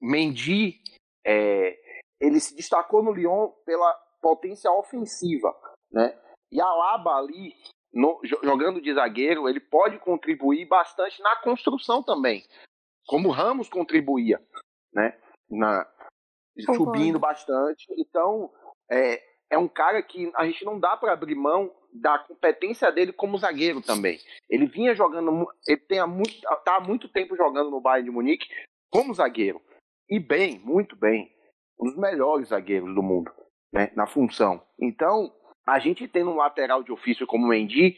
Mendy 0.02 0.82
é, 1.26 1.78
ele 2.20 2.40
se 2.40 2.56
destacou 2.56 3.04
no 3.04 3.12
Lyon 3.12 3.50
pela 3.66 3.94
potência 4.22 4.72
ofensiva, 4.72 5.56
né? 5.92 6.18
E 6.52 6.62
Alaba 6.62 7.16
ali, 7.16 7.56
no, 7.94 8.20
jogando 8.24 8.82
de 8.82 8.94
zagueiro, 8.94 9.48
ele 9.50 9.60
pode 9.60 10.00
contribuir 10.00 10.66
bastante 10.68 11.22
na 11.22 11.36
construção 11.38 12.04
também, 12.04 12.44
como 13.08 13.32
Ramos 13.32 13.70
contribuía, 13.70 14.42
né? 14.94 15.18
Na, 15.50 15.88
subindo 16.62 17.20
bastante. 17.20 17.86
Então, 17.98 18.52
é, 18.90 19.22
é 19.50 19.58
um 19.58 19.68
cara 19.68 20.02
que 20.02 20.32
a 20.36 20.46
gente 20.46 20.64
não 20.66 20.80
dá 20.80 20.96
para 20.98 21.14
abrir 21.14 21.36
mão 21.36 21.72
da 21.94 22.20
competência 22.20 22.92
dele 22.92 23.14
como 23.14 23.38
zagueiro 23.38 23.82
também. 23.82 24.20
Ele 24.50 24.66
vinha 24.66 24.94
jogando, 24.94 25.48
ele 25.68 25.82
tem 25.82 26.00
há 26.00 26.08
muito, 26.08 26.42
tá 26.64 26.78
há 26.78 26.80
muito 26.80 27.08
tempo 27.08 27.36
jogando 27.36 27.72
no 27.72 27.82
Bayern 27.82 28.10
de 28.10 28.16
Munique 28.16 28.48
como 28.90 29.14
zagueiro. 29.14 29.62
E 30.10 30.20
bem, 30.20 30.60
muito 30.60 30.96
bem. 30.96 31.32
Um 31.80 31.86
dos 31.86 31.98
melhores 31.98 32.50
zagueiros 32.50 32.94
do 32.94 33.02
mundo, 33.02 33.32
né, 33.72 33.92
na 33.96 34.08
função. 34.08 34.62
Então, 34.80 35.34
a 35.68 35.80
gente 35.80 36.08
tendo 36.08 36.32
um 36.32 36.38
lateral 36.38 36.84
de 36.84 36.92
ofício 36.92 37.26
como 37.26 37.46
o 37.46 37.50
Mendy, 37.50 37.98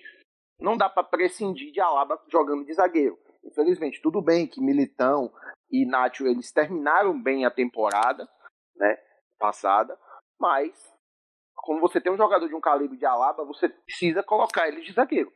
não 0.59 0.77
dá 0.77 0.89
para 0.89 1.03
prescindir 1.03 1.71
de 1.71 1.79
Alaba 1.79 2.19
jogando 2.31 2.65
de 2.65 2.73
zagueiro. 2.73 3.17
Infelizmente, 3.43 4.01
tudo 4.01 4.21
bem 4.21 4.47
que 4.47 4.61
Militão 4.61 5.31
e 5.71 5.85
Nacho 5.85 6.25
eles 6.25 6.51
terminaram 6.51 7.21
bem 7.21 7.45
a 7.45 7.51
temporada, 7.51 8.27
né, 8.77 8.97
passada, 9.39 9.97
mas 10.39 10.71
como 11.55 11.79
você 11.79 11.99
tem 11.99 12.11
um 12.11 12.17
jogador 12.17 12.47
de 12.47 12.55
um 12.55 12.61
calibre 12.61 12.97
de 12.97 13.05
Alaba, 13.05 13.43
você 13.43 13.67
precisa 13.67 14.23
colocar 14.23 14.67
ele 14.67 14.81
de 14.81 14.93
zagueiro. 14.93 15.31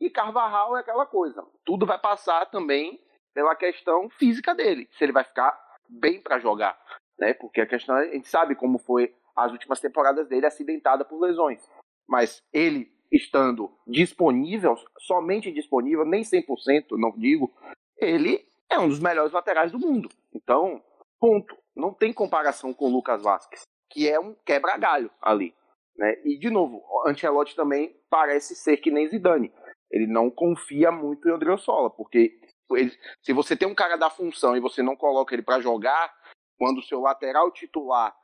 E 0.00 0.10
Carvajal 0.10 0.76
é 0.76 0.80
aquela 0.80 1.06
coisa, 1.06 1.46
tudo 1.64 1.86
vai 1.86 1.98
passar 1.98 2.46
também 2.46 3.00
pela 3.32 3.54
questão 3.54 4.08
física 4.10 4.54
dele, 4.54 4.88
se 4.92 5.04
ele 5.04 5.12
vai 5.12 5.24
ficar 5.24 5.58
bem 5.88 6.20
para 6.20 6.38
jogar, 6.38 6.78
né? 7.18 7.34
Porque 7.34 7.60
a 7.60 7.66
questão 7.66 7.94
a 7.94 8.04
gente 8.06 8.28
sabe 8.28 8.54
como 8.54 8.78
foi 8.78 9.14
as 9.34 9.52
últimas 9.52 9.80
temporadas 9.80 10.26
dele 10.28 10.46
acidentada 10.46 11.04
por 11.04 11.20
lesões. 11.20 11.62
Mas 12.08 12.42
ele 12.52 12.90
estando 13.12 13.70
disponível, 13.86 14.74
somente 15.00 15.52
disponível, 15.52 16.04
nem 16.04 16.22
100%, 16.22 16.92
não 16.92 17.10
digo, 17.16 17.52
ele 17.98 18.46
é 18.70 18.78
um 18.78 18.88
dos 18.88 19.00
melhores 19.00 19.32
laterais 19.32 19.70
do 19.70 19.78
mundo. 19.78 20.08
Então, 20.34 20.82
ponto. 21.20 21.56
Não 21.76 21.92
tem 21.92 22.12
comparação 22.12 22.72
com 22.72 22.86
o 22.86 22.92
Lucas 22.92 23.22
Vasquez, 23.22 23.62
que 23.90 24.08
é 24.08 24.18
um 24.18 24.34
quebra-galho 24.46 25.10
ali. 25.20 25.54
Né? 25.96 26.20
E, 26.24 26.38
de 26.38 26.50
novo, 26.50 26.82
Ancelotti 27.06 27.54
também 27.54 27.94
parece 28.08 28.54
ser 28.54 28.78
que 28.78 28.90
nem 28.90 29.08
Zidane. 29.08 29.52
Ele 29.90 30.06
não 30.06 30.30
confia 30.30 30.90
muito 30.90 31.28
em 31.28 31.32
Odriozola, 31.32 31.90
porque 31.90 32.40
ele, 32.70 32.92
se 33.22 33.32
você 33.32 33.56
tem 33.56 33.68
um 33.68 33.74
cara 33.74 33.96
da 33.96 34.10
função 34.10 34.56
e 34.56 34.60
você 34.60 34.82
não 34.82 34.96
coloca 34.96 35.34
ele 35.34 35.42
para 35.42 35.60
jogar, 35.60 36.12
quando 36.58 36.78
o 36.78 36.82
seu 36.82 37.00
lateral 37.00 37.50
titular 37.52 38.16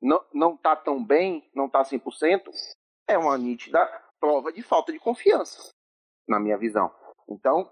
não, 0.00 0.24
não 0.32 0.56
tá 0.56 0.76
tão 0.76 1.04
bem, 1.04 1.50
não 1.54 1.68
tá 1.68 1.82
100%, 1.82 2.50
é 3.08 3.18
uma 3.18 3.36
nítida 3.36 3.84
prova 4.20 4.52
de 4.52 4.62
falta 4.62 4.92
de 4.92 4.98
confiança, 4.98 5.70
na 6.28 6.38
minha 6.38 6.56
visão. 6.56 6.94
Então, 7.28 7.70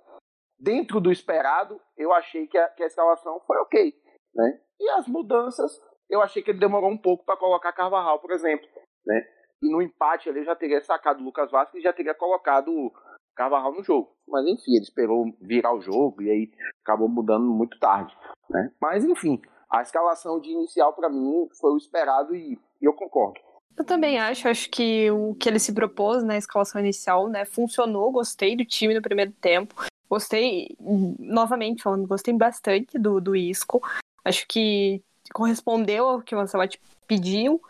dentro 0.59 1.01
do 1.01 1.13
esperado, 1.13 1.81
eu 1.97 2.13
achei 2.13 2.47
que 2.47 2.59
a, 2.59 2.69
que 2.69 2.83
a 2.83 2.87
escalação 2.87 3.41
foi 3.47 3.57
ok. 3.59 3.95
Né? 4.39 4.61
E 4.79 4.89
as 4.91 5.09
mudanças, 5.09 5.83
eu 6.09 6.23
achei 6.23 6.41
que 6.41 6.53
ele 6.53 6.61
demorou 6.61 6.89
um 6.89 6.97
pouco 6.97 7.25
para 7.25 7.37
colocar 7.37 7.73
Carvajal, 7.73 8.21
por 8.21 8.31
exemplo. 8.31 8.69
Né? 9.05 9.27
E 9.61 9.69
no 9.69 9.83
empate 9.83 10.29
ele 10.29 10.45
já 10.45 10.55
teria 10.55 10.81
sacado 10.81 11.21
o 11.21 11.25
Lucas 11.25 11.51
Vasquez 11.51 11.83
e 11.83 11.85
já 11.85 11.93
teria 11.93 12.15
colocado 12.15 12.69
o 12.69 12.93
Carvajal 13.35 13.75
no 13.75 13.83
jogo. 13.83 14.15
Mas 14.29 14.47
enfim, 14.47 14.77
ele 14.77 14.85
esperou 14.85 15.25
virar 15.41 15.75
o 15.75 15.81
jogo 15.81 16.23
e 16.23 16.31
aí 16.31 16.51
acabou 16.85 17.09
mudando 17.09 17.45
muito 17.47 17.77
tarde. 17.81 18.17
Né? 18.49 18.71
Mas 18.81 19.05
enfim, 19.05 19.43
a 19.69 19.83
escalação 19.83 20.41
de 20.41 20.51
inicial 20.51 20.95
para 20.95 21.09
mim 21.09 21.49
foi 21.61 21.73
o 21.73 21.77
esperado 21.77 22.35
e, 22.37 22.57
e 22.81 22.85
eu 22.85 22.93
concordo. 22.93 23.41
Eu 23.77 23.85
também 23.85 24.19
acho, 24.19 24.49
acho 24.49 24.71
que 24.71 25.11
o 25.11 25.35
que 25.35 25.49
ele 25.49 25.61
se 25.61 25.73
propôs 25.73 26.25
na 26.25 26.37
escalação 26.37 26.81
inicial, 26.81 27.29
né, 27.29 27.45
funcionou, 27.45 28.11
gostei 28.11 28.57
do 28.57 28.65
time 28.65 28.93
no 28.93 29.03
primeiro 29.03 29.33
tempo. 29.33 29.75
Gostei, 30.11 30.75
novamente 31.19 31.83
falando, 31.83 32.09
gostei 32.09 32.35
bastante 32.35 32.99
do, 32.99 33.21
do 33.21 33.37
Isco. 33.37 33.81
Acho 34.29 34.47
que 34.47 35.03
correspondeu 35.33 36.09
ao 36.09 36.23
que 36.23 36.35
o 36.35 36.39
Ancelotti 36.39 36.81
pediu. 37.07 37.61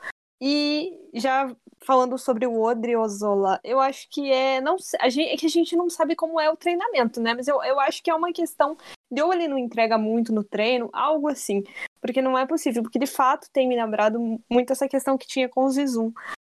E 0.40 0.92
já 1.14 1.54
falando 1.84 2.18
sobre 2.18 2.46
o 2.46 2.60
Odriozola, 2.60 3.60
eu 3.64 3.80
acho 3.80 4.08
que 4.10 4.30
é 4.30 4.60
não 4.60 4.76
a 5.00 5.08
gente, 5.08 5.30
é 5.30 5.36
que 5.36 5.46
a 5.46 5.50
gente 5.50 5.76
não 5.76 5.88
sabe 5.88 6.14
como 6.14 6.40
é 6.40 6.50
o 6.50 6.56
treinamento, 6.56 7.20
né? 7.20 7.34
Mas 7.34 7.48
eu, 7.48 7.62
eu 7.62 7.78
acho 7.80 8.02
que 8.02 8.10
é 8.10 8.14
uma 8.14 8.32
questão 8.32 8.76
de 9.10 9.22
ou 9.22 9.32
ele 9.32 9.48
não 9.48 9.58
entrega 9.58 9.96
muito 9.96 10.32
no 10.32 10.44
treino, 10.44 10.90
algo 10.92 11.28
assim. 11.28 11.64
Porque 12.00 12.22
não 12.22 12.38
é 12.38 12.46
possível, 12.46 12.82
porque 12.82 12.98
de 12.98 13.06
fato 13.06 13.48
tem 13.52 13.68
me 13.68 13.76
lembrado 13.76 14.18
muito 14.50 14.72
essa 14.72 14.88
questão 14.88 15.16
que 15.18 15.26
tinha 15.26 15.48
com 15.48 15.64
o 15.64 15.70
Zizum. 15.70 16.12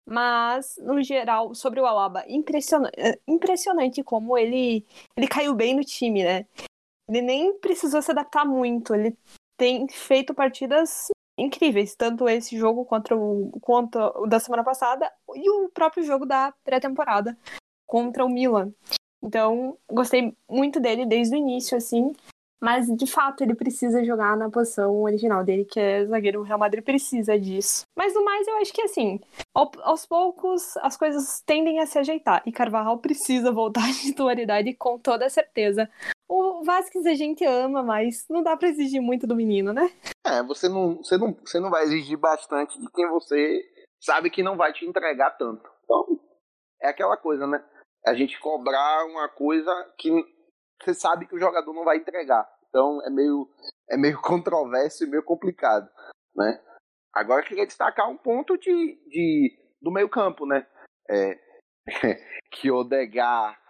Mas, 0.06 0.76
no 0.78 1.00
geral, 1.02 1.54
sobre 1.54 1.80
o 1.80 1.86
Alaba, 1.86 2.24
impressionante, 2.26 2.94
é, 2.98 3.18
impressionante 3.28 4.02
como 4.02 4.36
ele, 4.36 4.84
ele 5.16 5.28
caiu 5.28 5.54
bem 5.54 5.74
no 5.74 5.84
time, 5.84 6.24
né? 6.24 6.46
Ele 7.08 7.22
nem 7.22 7.58
precisou 7.58 8.02
se 8.02 8.10
adaptar 8.10 8.44
muito, 8.44 8.94
ele 8.94 9.16
tem 9.60 9.86
feito 9.88 10.32
partidas 10.32 11.08
incríveis, 11.36 11.94
tanto 11.94 12.26
esse 12.26 12.56
jogo 12.56 12.82
contra 12.86 13.14
o, 13.14 13.50
quanto 13.60 13.98
o 14.16 14.26
da 14.26 14.40
semana 14.40 14.64
passada 14.64 15.12
e 15.34 15.50
o 15.50 15.68
próprio 15.68 16.02
jogo 16.02 16.24
da 16.24 16.54
pré-temporada 16.64 17.36
contra 17.86 18.24
o 18.24 18.28
Milan. 18.30 18.72
Então, 19.22 19.76
gostei 19.86 20.34
muito 20.48 20.80
dele 20.80 21.04
desde 21.04 21.34
o 21.34 21.38
início, 21.38 21.76
assim. 21.76 22.10
Mas, 22.58 22.86
de 22.86 23.06
fato, 23.06 23.42
ele 23.42 23.54
precisa 23.54 24.02
jogar 24.02 24.34
na 24.34 24.48
posição 24.48 25.02
original 25.02 25.44
dele, 25.44 25.66
que 25.66 25.78
é 25.78 26.06
zagueiro. 26.06 26.40
O 26.40 26.42
Real 26.42 26.58
Madrid 26.58 26.82
precisa 26.82 27.38
disso. 27.38 27.82
Mas, 27.94 28.14
no 28.14 28.24
mais, 28.24 28.48
eu 28.48 28.56
acho 28.58 28.72
que, 28.72 28.82
assim, 28.82 29.20
aos 29.54 30.06
poucos, 30.06 30.74
as 30.78 30.96
coisas 30.96 31.42
tendem 31.44 31.80
a 31.80 31.86
se 31.86 31.98
ajeitar. 31.98 32.42
E 32.46 32.52
Carvajal 32.52 32.96
precisa 32.98 33.52
voltar 33.52 33.84
à 33.88 33.92
titularidade 33.92 34.72
com 34.72 34.98
toda 34.98 35.28
certeza. 35.28 35.90
O 36.32 36.62
Vasquez 36.62 37.04
a 37.06 37.14
gente 37.14 37.44
ama, 37.44 37.82
mas 37.82 38.24
não 38.30 38.40
dá 38.40 38.56
pra 38.56 38.68
exigir 38.68 39.02
muito 39.02 39.26
do 39.26 39.34
menino, 39.34 39.72
né? 39.72 39.90
É, 40.24 40.40
você 40.44 40.68
não, 40.68 40.98
você 40.98 41.18
não, 41.18 41.34
você 41.34 41.58
não 41.58 41.70
vai 41.70 41.82
exigir 41.82 42.16
bastante 42.16 42.80
de 42.80 42.88
quem 42.92 43.08
você 43.08 43.60
sabe 44.00 44.30
que 44.30 44.40
não 44.40 44.56
vai 44.56 44.72
te 44.72 44.86
entregar 44.86 45.32
tanto. 45.32 45.68
Então, 45.82 46.20
é 46.80 46.88
aquela 46.88 47.16
coisa, 47.16 47.48
né? 47.48 47.60
A 48.06 48.14
gente 48.14 48.38
cobrar 48.38 49.06
uma 49.06 49.28
coisa 49.28 49.72
que 49.98 50.08
você 50.80 50.94
sabe 50.94 51.26
que 51.26 51.34
o 51.34 51.40
jogador 51.40 51.72
não 51.74 51.82
vai 51.82 51.96
entregar. 51.96 52.48
Então 52.68 53.04
é 53.04 53.10
meio, 53.10 53.50
é 53.90 53.96
meio 53.96 54.20
controverso 54.22 55.02
e 55.02 55.10
meio 55.10 55.24
complicado, 55.24 55.90
né? 56.36 56.62
Agora 57.12 57.42
eu 57.42 57.48
queria 57.48 57.66
destacar 57.66 58.08
um 58.08 58.16
ponto 58.16 58.56
de, 58.56 58.70
de 59.08 59.58
do 59.82 59.90
meio 59.90 60.08
campo, 60.08 60.46
né? 60.46 60.64
É, 61.10 61.36
que 62.52 62.68
Degar 62.88 63.60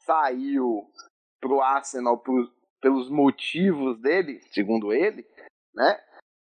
saiu 0.00 0.90
pro 1.40 1.60
Arsenal 1.60 2.18
pro, 2.18 2.50
pelos 2.80 3.10
motivos 3.10 3.98
dele, 4.00 4.40
segundo 4.52 4.92
ele, 4.92 5.26
né? 5.74 6.00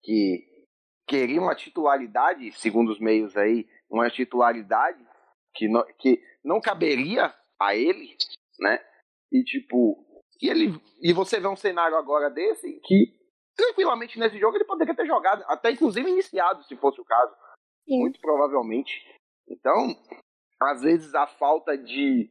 Que 0.04 0.46
queria 1.08 1.42
uma 1.42 1.56
titularidade, 1.56 2.52
segundo 2.54 2.92
os 2.92 3.00
meios 3.00 3.36
aí, 3.38 3.68
uma 3.90 4.10
titularidade 4.10 5.04
que 5.56 5.68
não, 5.68 5.86
que 5.98 6.22
não 6.44 6.62
caberia 6.62 7.34
a 7.60 7.76
ele, 7.76 8.16
né? 8.60 8.80
E 9.32 9.44
tipo, 9.44 10.06
e 10.42 10.50
ele 10.50 10.82
e 11.02 11.14
você 11.14 11.40
vê 11.40 11.48
um 11.48 11.56
cenário 11.56 11.98
agora 11.98 12.30
desse 12.30 12.80
que 12.84 13.18
tranquilamente 13.56 14.20
nesse 14.20 14.38
jogo 14.38 14.56
ele 14.56 14.66
poderia 14.66 14.96
ter 14.96 15.06
jogado, 15.06 15.44
até 15.48 15.72
inclusive 15.72 16.10
iniciado, 16.10 16.64
se 16.64 16.76
fosse 16.78 17.02
o 17.02 17.06
caso. 17.06 17.34
Sim. 17.88 18.00
Muito 18.00 18.20
provavelmente. 18.20 19.04
Então, 19.50 19.96
às 20.62 20.82
vezes 20.82 21.14
a 21.16 21.26
falta 21.26 21.78
de, 21.78 22.30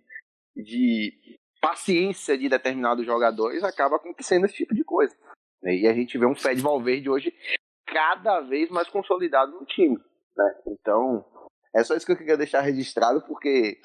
de 0.54 1.38
paciência 1.60 2.36
de 2.36 2.48
determinados 2.48 3.04
jogadores 3.04 3.62
acaba 3.62 3.96
acontecendo 3.96 4.46
esse 4.46 4.56
tipo 4.56 4.74
de 4.74 4.84
coisa. 4.84 5.14
E 5.62 5.86
a 5.86 5.92
gente 5.92 6.16
vê 6.16 6.26
um 6.26 6.34
Fed 6.34 6.60
Valverde 6.60 7.10
hoje 7.10 7.34
cada 7.86 8.40
vez 8.40 8.70
mais 8.70 8.88
consolidado 8.88 9.52
no 9.52 9.64
time. 9.64 9.98
Né? 10.36 10.54
Então, 10.68 11.24
é 11.74 11.82
só 11.82 11.94
isso 11.94 12.06
que 12.06 12.12
eu 12.12 12.16
queria 12.16 12.36
deixar 12.36 12.60
registrado, 12.60 13.22
porque 13.22 13.80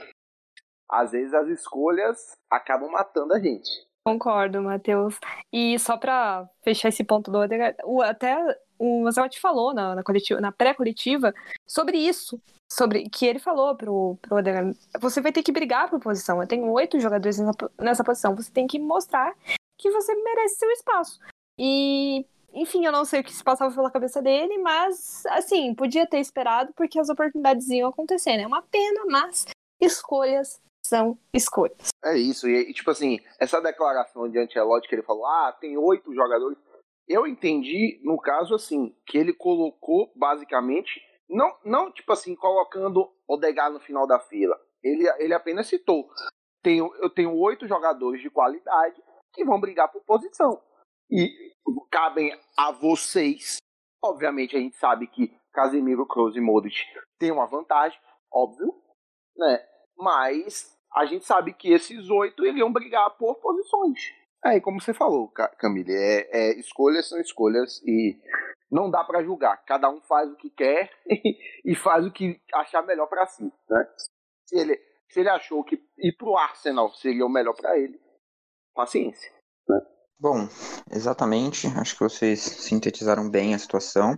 às 0.90 1.12
vezes 1.12 1.34
as 1.34 1.48
escolhas 1.48 2.32
acabam 2.50 2.92
matando 2.92 3.34
a 3.34 3.40
gente. 3.40 3.70
Concordo, 4.06 4.62
Matheus. 4.62 5.20
E 5.54 5.78
só 5.78 5.96
para 5.96 6.50
fechar 6.64 6.90
esse 6.90 7.04
ponto 7.04 7.32
do 7.32 7.38
Odegaard, 7.38 7.78
até 8.04 8.36
o 8.82 9.04
Mazelotti 9.04 9.40
falou 9.40 9.76
na, 9.76 9.94
na, 9.94 10.04
na 10.40 10.52
pré-coletiva 10.52 11.32
sobre 11.70 12.00
isso, 12.00 12.42
sobre 12.72 13.08
que 13.10 13.28
ele 13.28 13.38
falou 13.38 13.76
pro, 13.76 14.18
pro 14.20 14.38
Odegaard, 14.38 14.76
você 15.00 15.22
vai 15.22 15.32
ter 15.32 15.44
que 15.44 15.52
brigar 15.52 15.88
por 15.88 16.00
posição, 16.00 16.42
eu 16.42 16.48
tenho 16.48 16.68
oito 16.72 17.00
jogadores 17.00 17.38
nessa, 17.38 17.72
nessa 17.80 18.04
posição, 18.04 18.36
você 18.36 18.52
tem 18.52 18.66
que 18.66 18.80
mostrar 18.80 19.36
que 19.78 19.92
você 19.92 20.16
merece 20.16 20.56
seu 20.56 20.72
espaço. 20.72 21.20
E 21.60 22.26
enfim, 22.54 22.84
eu 22.86 22.92
não 22.92 23.06
sei 23.06 23.22
o 23.22 23.24
que 23.24 23.32
se 23.32 23.44
passava 23.44 23.74
pela 23.74 23.92
cabeça 23.92 24.22
dele, 24.22 24.58
mas, 24.58 25.26
assim, 25.28 25.74
podia 25.76 26.08
ter 26.08 26.20
esperado 26.20 26.74
porque 26.76 27.00
as 27.00 27.08
oportunidades 27.08 27.70
iam 27.70 27.90
acontecer, 27.90 28.36
né? 28.36 28.44
É 28.44 28.48
uma 28.48 28.64
pena, 28.64 29.06
mas 29.06 29.46
escolhas 29.80 30.60
são 30.86 31.18
escolhas. 31.34 31.90
É 32.04 32.18
isso, 32.18 32.50
e 32.50 32.74
tipo 32.74 32.90
assim, 32.90 33.20
essa 33.40 33.62
declaração 33.62 34.28
de 34.28 34.40
Ancelotti 34.40 34.90
que 34.90 34.96
ele 34.96 35.04
falou, 35.04 35.26
ah, 35.26 35.56
tem 35.62 35.78
oito 35.78 36.14
jogadores, 36.14 36.58
eu 37.12 37.28
entendi, 37.28 38.00
no 38.04 38.18
caso 38.18 38.56
assim, 38.56 38.96
que 39.06 39.18
ele 39.18 39.34
colocou 39.34 40.12
basicamente, 40.16 41.02
não, 41.30 41.56
não 41.64 41.92
tipo 41.92 42.12
assim, 42.12 42.36
colocando 42.36 43.12
Odegar 43.28 43.72
no 43.72 43.80
final 43.80 44.06
da 44.06 44.20
fila, 44.20 44.60
ele, 44.84 45.08
ele 45.20 45.34
apenas 45.34 45.68
citou, 45.68 46.10
tenho, 46.62 46.94
eu 46.96 47.10
tenho 47.10 47.36
oito 47.38 47.68
jogadores 47.68 48.22
de 48.22 48.30
qualidade 48.30 49.02
que 49.34 49.46
vão 49.46 49.60
brigar 49.60 49.92
por 49.92 50.04
posição, 50.04 50.62
e 51.10 51.30
cabem 51.92 52.38
a 52.58 52.72
vocês, 52.72 53.58
obviamente 54.04 54.56
a 54.56 54.60
gente 54.60 54.76
sabe 54.78 55.08
que 55.08 55.34
Casemiro, 55.54 56.08
Kroos 56.08 56.36
e 56.36 56.42
Modric 56.42 56.76
têm 57.20 57.32
uma 57.32 57.46
vantagem, 57.46 58.00
óbvio, 58.32 58.74
né? 59.36 59.60
Mas 59.98 60.78
a 60.94 61.06
gente 61.06 61.26
sabe 61.26 61.54
que 61.54 61.72
esses 61.72 62.10
oito 62.10 62.46
iriam 62.46 62.72
brigar 62.72 63.18
por 63.18 63.36
posições. 63.36 64.00
E 64.46 64.60
como 64.60 64.82
você 64.82 64.94
falou, 64.94 65.28
Camille, 65.60 65.94
é, 65.94 66.30
é, 66.32 66.60
escolhas 66.60 67.08
são 67.08 67.20
escolhas 67.20 67.82
e 67.86 68.20
não 68.72 68.90
dá 68.90 69.04
para 69.04 69.24
julgar. 69.24 69.64
Cada 69.66 69.90
um 69.90 70.02
faz 70.02 70.32
o 70.32 70.36
que 70.36 70.50
quer 70.50 70.90
e, 71.66 71.76
faz 71.76 72.06
o 72.06 72.12
que 72.12 72.42
achar 72.54 72.82
melhor 72.84 73.08
para 73.08 73.28
si. 73.28 73.44
Né? 73.44 73.88
Se, 74.48 74.58
ele, 74.58 74.80
se 75.10 75.20
ele 75.20 75.30
achou 75.30 75.64
que 75.64 75.76
ir 76.00 76.16
pro 76.18 76.38
Arsenal 76.38 76.92
seria 76.94 77.26
o 77.26 77.30
melhor 77.30 77.54
para 77.54 77.78
ele, 77.78 78.00
paciência. 78.74 79.32
Né? 79.70 79.80
Bom, 80.20 80.48
exatamente. 80.92 81.68
Acho 81.78 81.94
que 81.94 82.04
vocês 82.04 82.40
sintetizaram 82.40 83.30
bem 83.30 83.54
a 83.54 83.60
situação. 83.60 84.18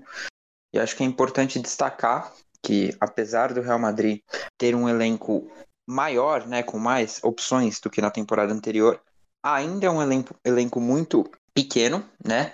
E 0.73 0.79
acho 0.79 0.95
que 0.95 1.03
é 1.03 1.05
importante 1.05 1.59
destacar 1.59 2.33
que, 2.61 2.95
apesar 2.99 3.53
do 3.53 3.61
Real 3.61 3.77
Madrid 3.77 4.21
ter 4.57 4.73
um 4.73 4.87
elenco 4.87 5.51
maior, 5.85 6.47
né, 6.47 6.63
com 6.63 6.79
mais 6.79 7.21
opções 7.23 7.79
do 7.81 7.89
que 7.89 8.01
na 8.01 8.09
temporada 8.09 8.53
anterior, 8.53 9.01
ainda 9.43 9.85
é 9.87 9.89
um 9.89 10.01
elenco, 10.01 10.35
elenco 10.43 10.79
muito 10.79 11.29
pequeno, 11.53 12.03
né? 12.25 12.53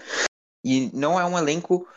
E 0.65 0.89
não 0.93 1.19
é 1.19 1.23
um 1.23 1.37
elenco, 1.37 1.87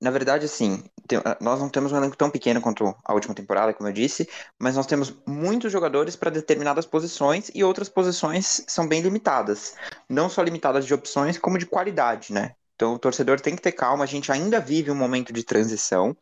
na 0.00 0.10
verdade, 0.10 0.44
assim, 0.44 0.84
tem, 1.08 1.18
nós 1.40 1.58
não 1.58 1.68
temos 1.68 1.90
um 1.90 1.96
elenco 1.96 2.16
tão 2.16 2.30
pequeno 2.30 2.60
quanto 2.60 2.94
a 3.04 3.14
última 3.14 3.34
temporada, 3.34 3.72
como 3.72 3.88
eu 3.88 3.92
disse, 3.92 4.28
mas 4.58 4.76
nós 4.76 4.86
temos 4.86 5.14
muitos 5.26 5.72
jogadores 5.72 6.16
para 6.16 6.30
determinadas 6.30 6.84
posições 6.84 7.50
e 7.54 7.64
outras 7.64 7.88
posições 7.88 8.62
são 8.66 8.86
bem 8.86 9.00
limitadas. 9.00 9.74
Não 10.08 10.28
só 10.28 10.42
limitadas 10.42 10.84
de 10.84 10.92
opções, 10.92 11.38
como 11.38 11.58
de 11.58 11.66
qualidade, 11.66 12.32
né? 12.32 12.54
Então 12.74 12.94
o 12.94 12.98
torcedor 12.98 13.40
tem 13.40 13.56
que 13.56 13.62
ter 13.62 13.72
calma, 13.72 14.04
a 14.04 14.06
gente 14.06 14.30
ainda 14.32 14.60
vive 14.60 14.90
um 14.90 14.94
momento 14.94 15.32
de 15.32 15.44
transição. 15.44 16.16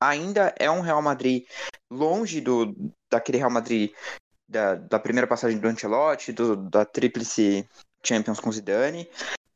Ainda 0.00 0.54
é 0.58 0.70
um 0.70 0.80
Real 0.80 1.00
Madrid 1.00 1.44
longe 1.90 2.40
do, 2.40 2.74
daquele 3.10 3.38
Real 3.38 3.50
Madrid 3.50 3.92
da, 4.48 4.74
da 4.74 4.98
primeira 4.98 5.26
passagem 5.26 5.58
do 5.58 5.68
Ancelotti, 5.68 6.32
do, 6.32 6.56
da 6.56 6.84
tríplice 6.84 7.68
Champions 8.04 8.40
com 8.40 8.52
Zidane. 8.52 9.08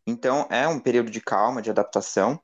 Então 0.07 0.47
é 0.51 0.67
um 0.69 0.79
período 0.79 1.11
de 1.11 1.21
calma, 1.21 1.61
de 1.61 1.71
adaptação. 1.71 2.41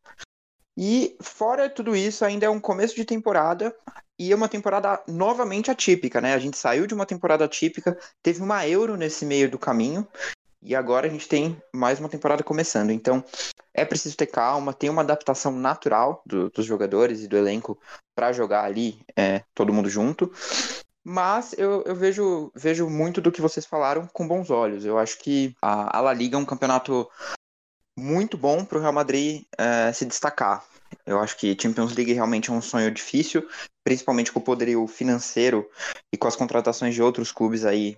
E 0.76 1.16
fora 1.20 1.68
tudo 1.68 1.94
isso, 1.94 2.24
ainda 2.24 2.46
é 2.46 2.50
um 2.50 2.60
começo 2.60 2.94
de 2.94 3.04
temporada 3.04 3.74
e 4.18 4.32
é 4.32 4.34
uma 4.36 4.48
temporada 4.48 5.02
novamente 5.06 5.70
atípica, 5.70 6.20
né? 6.20 6.34
A 6.34 6.38
gente 6.38 6.56
saiu 6.56 6.86
de 6.86 6.94
uma 6.94 7.04
temporada 7.04 7.44
atípica, 7.44 7.98
teve 8.22 8.42
uma 8.42 8.66
Euro 8.66 8.96
nesse 8.96 9.26
meio 9.26 9.50
do 9.50 9.58
caminho 9.58 10.06
e 10.62 10.74
agora 10.74 11.06
a 11.06 11.10
gente 11.10 11.28
tem 11.28 11.60
mais 11.74 11.98
uma 11.98 12.08
temporada 12.08 12.42
começando. 12.42 12.90
Então 12.90 13.22
é 13.74 13.84
preciso 13.84 14.16
ter 14.16 14.26
calma, 14.26 14.72
tem 14.72 14.88
uma 14.88 15.02
adaptação 15.02 15.52
natural 15.52 16.22
do, 16.24 16.48
dos 16.50 16.64
jogadores 16.64 17.22
e 17.22 17.28
do 17.28 17.36
elenco 17.36 17.78
para 18.14 18.32
jogar 18.32 18.64
ali 18.64 19.00
é, 19.16 19.42
todo 19.54 19.72
mundo 19.72 19.88
junto. 19.90 20.32
Mas 21.04 21.52
eu, 21.58 21.82
eu, 21.82 21.96
vejo, 21.96 22.52
vejo 22.54 22.88
muito 22.88 23.20
do 23.20 23.32
que 23.32 23.40
vocês 23.40 23.66
falaram 23.66 24.06
com 24.12 24.26
bons 24.26 24.50
olhos. 24.50 24.84
Eu 24.84 24.98
acho 24.98 25.18
que 25.18 25.54
a, 25.60 25.98
a 25.98 26.00
La 26.00 26.12
Liga 26.12 26.36
é 26.36 26.38
um 26.38 26.44
campeonato 26.44 27.08
muito 27.96 28.38
bom 28.38 28.64
para 28.64 28.78
o 28.78 28.80
Real 28.80 28.92
Madrid 28.92 29.44
é, 29.58 29.92
se 29.92 30.04
destacar. 30.04 30.64
Eu 31.04 31.18
acho 31.18 31.36
que 31.36 31.56
Champions 31.60 31.94
League 31.94 32.12
realmente 32.12 32.50
é 32.50 32.52
um 32.52 32.62
sonho 32.62 32.90
difícil, 32.90 33.46
principalmente 33.82 34.30
com 34.30 34.38
o 34.38 34.42
poderio 34.42 34.86
financeiro 34.86 35.68
e 36.12 36.16
com 36.16 36.28
as 36.28 36.36
contratações 36.36 36.94
de 36.94 37.02
outros 37.02 37.32
clubes 37.32 37.64
aí, 37.64 37.96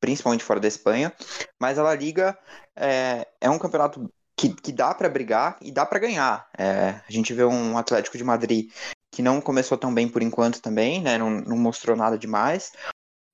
principalmente 0.00 0.44
fora 0.44 0.60
da 0.60 0.68
Espanha. 0.68 1.12
Mas 1.58 1.78
a 1.78 1.82
La 1.82 1.94
Liga 1.94 2.38
é, 2.76 3.26
é 3.40 3.50
um 3.50 3.58
campeonato 3.58 4.10
que, 4.36 4.50
que 4.50 4.72
dá 4.72 4.94
para 4.94 5.08
brigar 5.08 5.56
e 5.60 5.72
dá 5.72 5.84
para 5.86 5.98
ganhar. 5.98 6.48
É, 6.56 7.00
a 7.08 7.12
gente 7.12 7.32
vê 7.32 7.44
um 7.44 7.76
Atlético 7.78 8.18
de 8.18 8.24
Madrid 8.24 8.70
que 9.14 9.22
não 9.22 9.40
começou 9.40 9.78
tão 9.78 9.94
bem 9.94 10.08
por 10.08 10.22
enquanto 10.22 10.60
também, 10.60 11.00
né? 11.00 11.16
Não, 11.16 11.30
não 11.30 11.56
mostrou 11.56 11.96
nada 11.96 12.18
demais. 12.18 12.72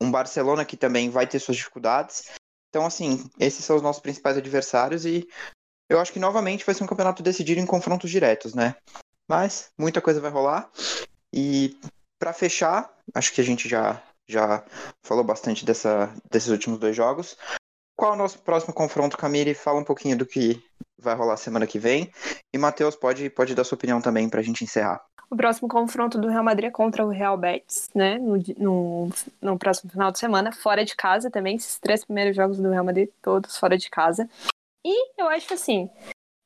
Um 0.00 0.10
Barcelona 0.10 0.64
que 0.64 0.76
também 0.76 1.08
vai 1.08 1.26
ter 1.26 1.38
suas 1.38 1.56
dificuldades. 1.56 2.30
Então, 2.68 2.84
assim, 2.84 3.28
esses 3.38 3.64
são 3.64 3.76
os 3.76 3.82
nossos 3.82 4.02
principais 4.02 4.36
adversários 4.36 5.06
e 5.06 5.26
eu 5.88 5.98
acho 5.98 6.12
que 6.12 6.20
novamente 6.20 6.64
vai 6.64 6.74
ser 6.74 6.84
um 6.84 6.86
campeonato 6.86 7.22
decidido 7.22 7.60
em 7.60 7.66
confrontos 7.66 8.10
diretos, 8.10 8.54
né? 8.54 8.76
Mas 9.28 9.70
muita 9.78 10.02
coisa 10.02 10.20
vai 10.20 10.30
rolar. 10.30 10.70
E 11.32 11.76
para 12.18 12.32
fechar, 12.32 12.94
acho 13.14 13.32
que 13.32 13.40
a 13.40 13.44
gente 13.44 13.68
já 13.68 14.02
já 14.28 14.64
falou 15.02 15.24
bastante 15.24 15.64
dessa, 15.64 16.14
desses 16.30 16.50
últimos 16.50 16.78
dois 16.78 16.94
jogos. 16.94 17.36
Qual 17.96 18.12
é 18.12 18.14
o 18.14 18.18
nosso 18.18 18.38
próximo 18.38 18.72
confronto, 18.72 19.16
Camille? 19.18 19.54
Fala 19.54 19.80
um 19.80 19.84
pouquinho 19.84 20.16
do 20.16 20.24
que 20.24 20.62
vai 21.00 21.14
rolar 21.14 21.36
semana 21.36 21.66
que 21.66 21.78
vem. 21.78 22.10
E 22.52 22.58
Matheus, 22.58 22.96
pode, 22.96 23.28
pode 23.30 23.54
dar 23.54 23.64
sua 23.64 23.76
opinião 23.76 24.00
também 24.00 24.28
para 24.28 24.40
a 24.40 24.42
gente 24.42 24.64
encerrar. 24.64 25.00
O 25.30 25.36
próximo 25.36 25.68
confronto 25.68 26.18
do 26.18 26.28
Real 26.28 26.42
Madrid 26.42 26.68
é 26.68 26.72
contra 26.72 27.04
o 27.04 27.08
Real 27.08 27.36
Betis, 27.36 27.88
né? 27.94 28.18
No, 28.18 28.36
no, 28.58 29.10
no, 29.40 29.58
próximo 29.58 29.90
final 29.90 30.10
de 30.10 30.18
semana, 30.18 30.50
fora 30.50 30.84
de 30.84 30.96
casa 30.96 31.30
também. 31.30 31.56
Esses 31.56 31.78
três 31.78 32.04
primeiros 32.04 32.34
jogos 32.34 32.58
do 32.58 32.68
Real 32.68 32.84
Madrid, 32.84 33.08
todos 33.22 33.56
fora 33.56 33.78
de 33.78 33.88
casa. 33.88 34.28
E 34.84 35.12
eu 35.16 35.28
acho 35.28 35.54
assim, 35.54 35.88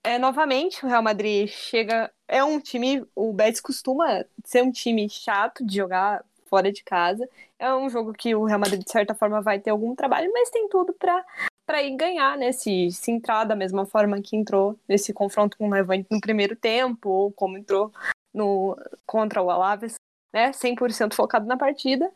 é, 0.05 0.19
novamente, 0.19 0.85
o 0.85 0.88
Real 0.88 1.03
Madrid 1.03 1.49
chega. 1.49 2.12
É 2.29 2.45
um 2.45 2.61
time. 2.61 3.07
O 3.14 3.33
Betis 3.33 3.61
costuma 3.61 4.23
ser 4.45 4.62
um 4.62 4.71
time 4.71 5.09
chato 5.09 5.64
de 5.64 5.77
jogar 5.77 6.23
fora 6.47 6.71
de 6.71 6.85
casa. 6.85 7.27
É 7.59 7.75
um 7.75 7.88
jogo 7.88 8.12
que 8.12 8.35
o 8.35 8.45
Real 8.45 8.61
Madrid, 8.61 8.85
de 8.85 8.93
certa 8.93 9.14
forma, 9.14 9.40
vai 9.40 9.59
ter 9.59 9.71
algum 9.71 9.95
trabalho, 9.95 10.31
mas 10.33 10.51
tem 10.51 10.69
tudo 10.69 10.93
para 10.93 11.25
para 11.66 11.83
ir 11.83 11.96
ganhar, 11.96 12.37
né? 12.37 12.53
Se, 12.53 12.90
se 12.90 13.11
entrar 13.11 13.44
da 13.44 13.57
mesma 13.57 13.87
forma 13.87 14.20
que 14.20 14.37
entrou 14.37 14.79
nesse 14.88 15.12
confronto 15.12 15.57
com 15.57 15.68
o 15.68 15.70
Levante 15.70 16.07
no 16.11 16.20
primeiro 16.20 16.57
tempo, 16.57 17.09
ou 17.09 17.33
como 17.33 17.59
entrou 17.59 17.92
no, 18.33 18.77
contra 19.07 19.42
o 19.42 19.50
Alaves, 19.50 19.94
né? 20.33 20.50
100% 20.50 21.14
focado 21.14 21.46
na 21.46 21.57
partida. 21.57 22.11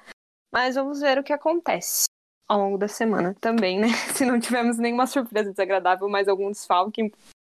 Mas 0.52 0.74
vamos 0.74 1.00
ver 1.00 1.18
o 1.18 1.22
que 1.22 1.32
acontece 1.32 2.04
ao 2.48 2.58
longo 2.58 2.78
da 2.78 2.88
semana 2.88 3.36
também, 3.40 3.78
né? 3.78 3.88
Se 4.16 4.24
não 4.24 4.40
tivermos 4.40 4.78
nenhuma 4.78 5.06
surpresa 5.06 5.50
desagradável, 5.50 6.08
mais 6.08 6.28
algum 6.28 6.50
desfalque 6.50 7.12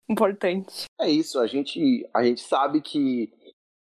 importante. 0.10 0.86
É 1.00 1.10
isso, 1.10 1.40
a 1.40 1.48
gente, 1.48 2.08
a 2.14 2.24
gente 2.24 2.42
sabe 2.42 2.82
que, 2.82 3.32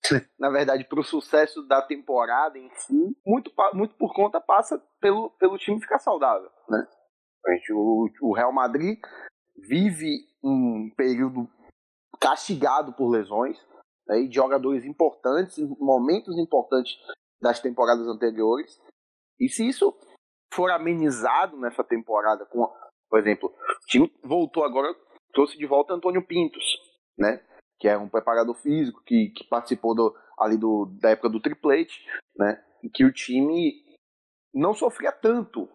na 0.38 0.50
verdade, 0.50 0.84
para 0.84 1.00
o 1.00 1.04
sucesso 1.04 1.62
da 1.62 1.80
temporada 1.80 2.58
em 2.58 2.68
si, 2.74 3.16
muito, 3.24 3.52
muito 3.72 3.94
por 3.94 4.12
conta 4.12 4.40
passa 4.40 4.82
pelo, 5.00 5.30
pelo 5.30 5.56
time 5.56 5.80
ficar 5.80 6.00
saudável, 6.00 6.50
né? 6.68 6.86
A 7.46 7.52
gente, 7.52 7.72
o, 7.72 8.08
o 8.22 8.34
Real 8.34 8.52
Madrid 8.52 8.98
vive 9.56 10.26
um 10.42 10.90
período 10.96 11.48
castigado 12.20 12.92
por 12.92 13.08
lesões, 13.08 13.58
né, 14.06 14.20
e 14.20 14.28
de 14.28 14.34
jogadores 14.34 14.84
importantes, 14.84 15.58
momentos 15.78 16.38
importantes 16.38 16.96
das 17.40 17.60
temporadas 17.60 18.06
anteriores. 18.06 18.80
E 19.38 19.48
se 19.48 19.66
isso 19.68 19.94
for 20.52 20.70
amenizado 20.70 21.56
nessa 21.58 21.84
temporada, 21.84 22.46
com, 22.46 22.66
por 23.08 23.18
exemplo, 23.18 23.48
o 23.48 23.86
time 23.86 24.12
voltou 24.24 24.64
agora, 24.64 24.94
trouxe 25.32 25.58
de 25.58 25.66
volta 25.66 25.94
Antônio 25.94 26.26
Pintos, 26.26 26.64
né? 27.18 27.44
Que 27.78 27.88
é 27.88 27.98
um 27.98 28.08
preparador 28.08 28.54
físico 28.54 29.02
que, 29.04 29.28
que 29.36 29.44
participou 29.44 29.94
do, 29.94 30.16
ali 30.38 30.56
do, 30.56 30.86
da 31.00 31.10
época 31.10 31.28
do 31.28 31.40
triplete, 31.40 32.04
né? 32.36 32.62
E 32.82 32.88
que 32.88 33.04
o 33.04 33.12
time 33.12 33.84
não 34.54 34.72
sofria 34.72 35.12
tanto. 35.12 35.68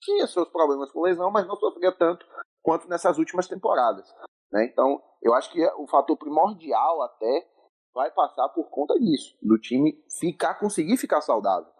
Tinha 0.00 0.26
seus 0.26 0.48
problemas 0.48 0.90
com 0.92 1.02
lesão, 1.02 1.30
mas 1.30 1.46
não 1.46 1.56
sofria 1.56 1.92
tanto 1.92 2.26
quanto 2.62 2.88
nessas 2.88 3.18
últimas 3.18 3.48
temporadas. 3.48 4.14
Né? 4.52 4.66
Então, 4.66 5.02
eu 5.22 5.34
acho 5.34 5.50
que 5.50 5.64
o 5.76 5.86
fator 5.86 6.16
primordial 6.16 7.02
até 7.02 7.48
vai 7.94 8.10
passar 8.10 8.48
por 8.50 8.70
conta 8.70 8.98
disso, 8.98 9.36
do 9.42 9.58
time 9.58 10.02
ficar, 10.20 10.54
conseguir 10.54 10.96
ficar 10.96 11.20
saudável. 11.20 11.70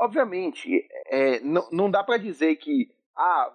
Obviamente, 0.00 0.86
é, 1.06 1.40
não, 1.40 1.68
não 1.70 1.90
dá 1.90 2.02
para 2.04 2.16
dizer 2.16 2.56
que 2.56 2.88
ah, 3.16 3.52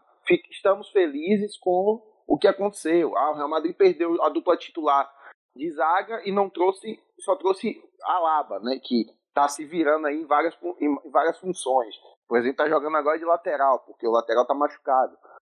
estamos 0.51 0.89
felizes 0.89 1.57
com 1.57 2.01
o 2.27 2.37
que 2.37 2.47
aconteceu. 2.47 3.17
Ah, 3.17 3.31
o 3.31 3.35
Real 3.35 3.49
Madrid 3.49 3.75
perdeu 3.75 4.21
a 4.21 4.29
dupla 4.29 4.57
titular 4.57 5.09
de 5.55 5.71
zaga 5.71 6.21
e 6.25 6.31
não 6.31 6.49
trouxe, 6.49 7.01
só 7.19 7.35
trouxe 7.35 7.81
a 8.03 8.19
Laba, 8.19 8.59
né, 8.59 8.79
que 8.81 9.07
está 9.27 9.47
se 9.47 9.65
virando 9.65 10.07
aí 10.07 10.21
em 10.21 10.25
várias, 10.25 10.57
em 10.79 11.09
várias 11.09 11.37
funções. 11.39 11.95
Por 12.29 12.37
exemplo, 12.37 12.51
está 12.51 12.69
jogando 12.69 12.95
agora 12.95 13.17
de 13.17 13.25
lateral, 13.25 13.79
porque 13.79 14.07
o 14.07 14.11
lateral 14.11 14.43
está 14.43 14.53
machucado. 14.53 15.17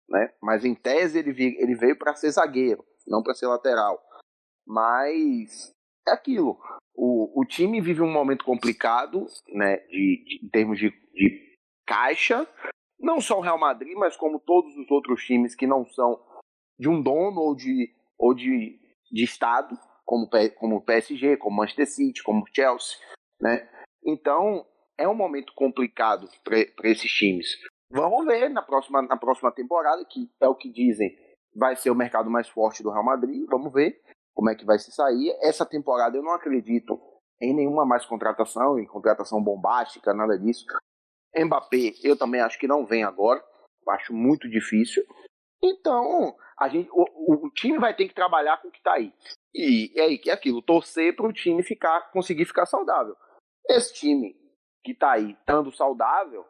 Né? 0.09 0.33
Mas 0.41 0.65
em 0.65 0.73
tese 0.75 1.19
ele, 1.19 1.31
ele 1.59 1.75
veio 1.75 1.99
para 1.99 2.15
ser 2.15 2.31
zagueiro, 2.31 2.85
não 3.09 3.25
para 3.25 3.35
ser 3.35 3.49
lateral. 3.49 4.01
Mas 4.65 5.75
é 6.07 6.13
aquilo. 6.13 6.61
O, 6.95 7.41
o 7.41 7.45
time 7.45 7.81
vive 7.81 8.03
um 8.03 8.11
momento 8.11 8.45
complicado, 8.45 9.27
né, 9.49 9.79
de, 9.89 10.25
de 10.25 10.47
em 10.47 10.49
termos 10.49 10.79
de, 10.79 10.91
de 10.91 11.59
caixa. 11.85 12.47
Não 13.01 13.21
só 13.21 13.39
o 13.39 13.43
Real 13.43 13.59
Madrid, 13.59 13.97
mas 13.97 14.17
como 14.17 14.39
todos 14.39 14.77
os 14.77 14.89
outros 14.93 15.25
times 15.25 15.57
que 15.57 15.67
não 15.67 15.85
são 15.87 16.23
de 16.79 16.89
um 16.89 17.03
dono 17.03 17.41
ou 17.41 17.57
de, 17.57 17.93
ou 18.17 18.33
de, 18.33 18.79
de 19.11 19.25
estado, 19.25 19.77
como, 20.05 20.29
como 20.57 20.77
o 20.77 20.85
PSG, 20.85 21.37
como 21.37 21.57
o 21.57 21.59
Manchester 21.59 21.87
City, 21.87 22.23
como 22.23 22.43
o 22.43 22.55
Chelsea, 22.55 22.97
né? 23.41 23.69
Então, 24.05 24.67
é 25.01 25.09
um 25.09 25.15
momento 25.15 25.53
complicado 25.55 26.29
para 26.45 26.91
esses 26.91 27.11
times. 27.11 27.47
Vamos 27.91 28.27
ver 28.27 28.51
na 28.51 28.63
próxima, 28.63 29.01
na 29.01 29.17
próxima 29.17 29.51
temporada, 29.51 30.05
que 30.05 30.31
é 30.41 30.47
o 30.47 30.55
que 30.55 30.71
dizem, 30.71 31.11
vai 31.57 31.75
ser 31.75 31.91
o 31.91 31.95
mercado 31.95 32.31
mais 32.31 32.49
forte 32.49 32.83
do 32.83 32.91
Real 32.91 33.05
Madrid. 33.05 33.47
Vamos 33.51 33.73
ver 33.73 33.99
como 34.35 34.51
é 34.51 34.55
que 34.55 34.65
vai 34.65 34.79
se 34.79 34.93
sair. 34.93 35.35
Essa 35.41 35.65
temporada 35.65 36.17
eu 36.17 36.23
não 36.23 36.33
acredito 36.33 37.01
em 37.41 37.55
nenhuma 37.55 37.87
mais 37.87 38.05
contratação, 38.05 38.79
em 38.79 38.87
contratação 38.87 39.43
bombástica, 39.43 40.13
nada 40.13 40.39
disso. 40.39 40.67
Mbappé, 41.35 41.95
eu 42.05 42.17
também 42.17 42.43
acho 42.43 42.59
que 42.59 42.69
não 42.69 42.85
vem 42.85 43.03
agora. 43.03 43.43
Acho 43.89 44.13
muito 44.13 44.49
difícil. 44.49 45.03
Então, 45.63 46.37
a 46.59 46.69
gente, 46.69 46.89
o, 46.93 47.47
o 47.47 47.51
time 47.51 47.79
vai 47.79 47.97
ter 47.97 48.07
que 48.07 48.15
trabalhar 48.15 48.61
com 48.61 48.69
o 48.69 48.71
que 48.71 48.79
está 48.79 48.93
aí. 48.93 49.13
E 49.55 49.93
é 49.97 50.29
é 50.29 50.33
aquilo, 50.33 50.63
torcer 50.63 51.17
para 51.17 51.27
o 51.27 51.33
time 51.33 51.63
ficar, 51.63 52.13
conseguir 52.13 52.45
ficar 52.45 52.67
saudável. 52.67 53.17
Esse 53.69 53.95
time 53.95 54.41
que 54.83 54.93
está 54.93 55.13
aí, 55.13 55.33
estando 55.33 55.73
saudável, 55.73 56.45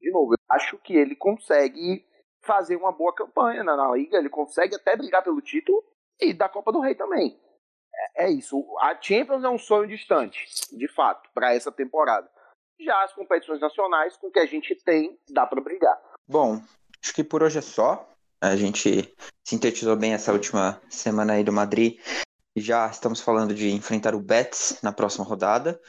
de 0.00 0.10
novo, 0.10 0.34
eu 0.34 0.38
acho 0.50 0.78
que 0.78 0.94
ele 0.94 1.16
consegue 1.16 2.04
fazer 2.44 2.76
uma 2.76 2.92
boa 2.92 3.14
campanha 3.14 3.64
na, 3.64 3.76
na 3.76 3.90
liga, 3.92 4.18
ele 4.18 4.28
consegue 4.28 4.74
até 4.76 4.96
brigar 4.96 5.22
pelo 5.22 5.40
título 5.40 5.82
e 6.20 6.34
da 6.34 6.48
Copa 6.48 6.70
do 6.70 6.80
Rei 6.80 6.94
também. 6.94 7.40
É, 8.16 8.26
é 8.26 8.30
isso. 8.30 8.62
A 8.80 9.00
Champions 9.00 9.44
é 9.44 9.48
um 9.48 9.58
sonho 9.58 9.88
distante, 9.88 10.46
de 10.72 10.88
fato, 10.88 11.30
para 11.32 11.54
essa 11.54 11.72
temporada. 11.72 12.30
Já 12.78 13.02
as 13.04 13.14
competições 13.14 13.60
nacionais, 13.60 14.16
com 14.16 14.26
o 14.26 14.30
que 14.30 14.40
a 14.40 14.46
gente 14.46 14.74
tem, 14.74 15.18
dá 15.30 15.46
para 15.46 15.60
brigar. 15.60 15.98
Bom, 16.28 16.60
acho 17.02 17.14
que 17.14 17.24
por 17.24 17.42
hoje 17.42 17.58
é 17.58 17.62
só. 17.62 18.06
A 18.42 18.56
gente 18.56 19.14
sintetizou 19.42 19.96
bem 19.96 20.12
essa 20.12 20.32
última 20.32 20.80
semana 20.90 21.34
aí 21.34 21.44
do 21.44 21.52
Madrid. 21.52 21.98
Já 22.56 22.86
estamos 22.88 23.20
falando 23.20 23.54
de 23.54 23.70
enfrentar 23.70 24.14
o 24.14 24.20
Betis 24.20 24.80
na 24.82 24.92
próxima 24.92 25.24
rodada. 25.24 25.80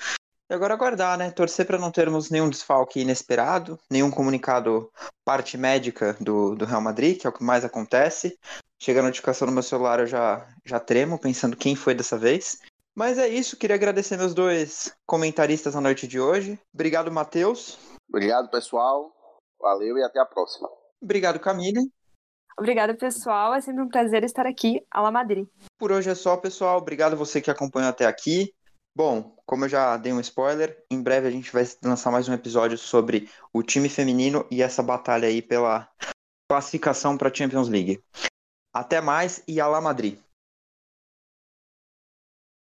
E 0.49 0.53
agora 0.53 0.75
aguardar, 0.75 1.17
né? 1.17 1.31
Torcer 1.31 1.65
para 1.65 1.79
não 1.79 1.91
termos 1.91 2.29
nenhum 2.29 2.49
desfalque 2.49 2.99
inesperado, 2.99 3.79
nenhum 3.89 4.11
comunicado 4.11 4.91
parte 5.23 5.57
médica 5.57 6.15
do, 6.19 6.55
do 6.55 6.65
Real 6.65 6.81
Madrid, 6.81 7.19
que 7.19 7.25
é 7.25 7.29
o 7.29 7.33
que 7.33 7.43
mais 7.43 7.65
acontece. 7.65 8.37
Chega 8.79 8.99
a 8.99 9.03
notificação 9.03 9.47
no 9.47 9.53
meu 9.53 9.63
celular, 9.63 9.99
eu 9.99 10.05
já, 10.05 10.47
já 10.63 10.79
tremo, 10.79 11.19
pensando 11.19 11.57
quem 11.57 11.75
foi 11.75 11.95
dessa 11.95 12.17
vez. 12.17 12.59
Mas 12.95 13.17
é 13.17 13.27
isso, 13.27 13.57
queria 13.57 13.75
agradecer 13.75 14.17
meus 14.17 14.33
dois 14.33 14.95
comentaristas 15.05 15.73
na 15.73 15.81
noite 15.81 16.07
de 16.07 16.19
hoje. 16.19 16.59
Obrigado, 16.73 17.11
Matheus. 17.11 17.77
Obrigado, 18.07 18.49
pessoal. 18.49 19.11
Valeu 19.59 19.97
e 19.97 20.03
até 20.03 20.19
a 20.19 20.25
próxima. 20.25 20.69
Obrigado, 21.01 21.39
Camille. 21.39 21.91
Obrigada, 22.57 22.95
pessoal. 22.95 23.53
É 23.53 23.59
sempre 23.59 23.83
um 23.83 23.89
prazer 23.89 24.23
estar 24.23 24.45
aqui, 24.45 24.85
a 24.89 25.01
La 25.01 25.11
Madrid. 25.11 25.45
Por 25.77 25.91
hoje 25.91 26.09
é 26.09 26.15
só, 26.15 26.37
pessoal. 26.37 26.77
Obrigado 26.77 27.17
você 27.17 27.41
que 27.41 27.51
acompanhou 27.51 27.89
até 27.89 28.05
aqui. 28.05 28.53
Bom, 28.95 29.35
como 29.45 29.65
eu 29.65 29.69
já 29.69 29.97
dei 29.97 30.13
um 30.13 30.21
spoiler, 30.21 30.81
em 30.89 31.03
breve 31.03 31.27
a 31.27 31.31
gente 31.31 31.51
vai 31.51 31.65
lançar 31.83 32.11
mais 32.11 32.29
um 32.29 32.33
episódio 32.33 32.77
sobre 32.77 33.29
o 33.51 33.61
time 33.61 33.89
feminino 33.89 34.47
e 34.49 34.61
essa 34.61 34.81
batalha 34.81 35.27
aí 35.27 35.41
pela 35.41 35.89
classificação 36.49 37.17
para 37.17 37.29
a 37.29 37.33
Champions 37.33 37.67
League. 37.67 38.01
Até 38.73 39.01
mais 39.01 39.43
e 39.47 39.59
Alá 39.59 39.81
Madrid. 39.81 40.17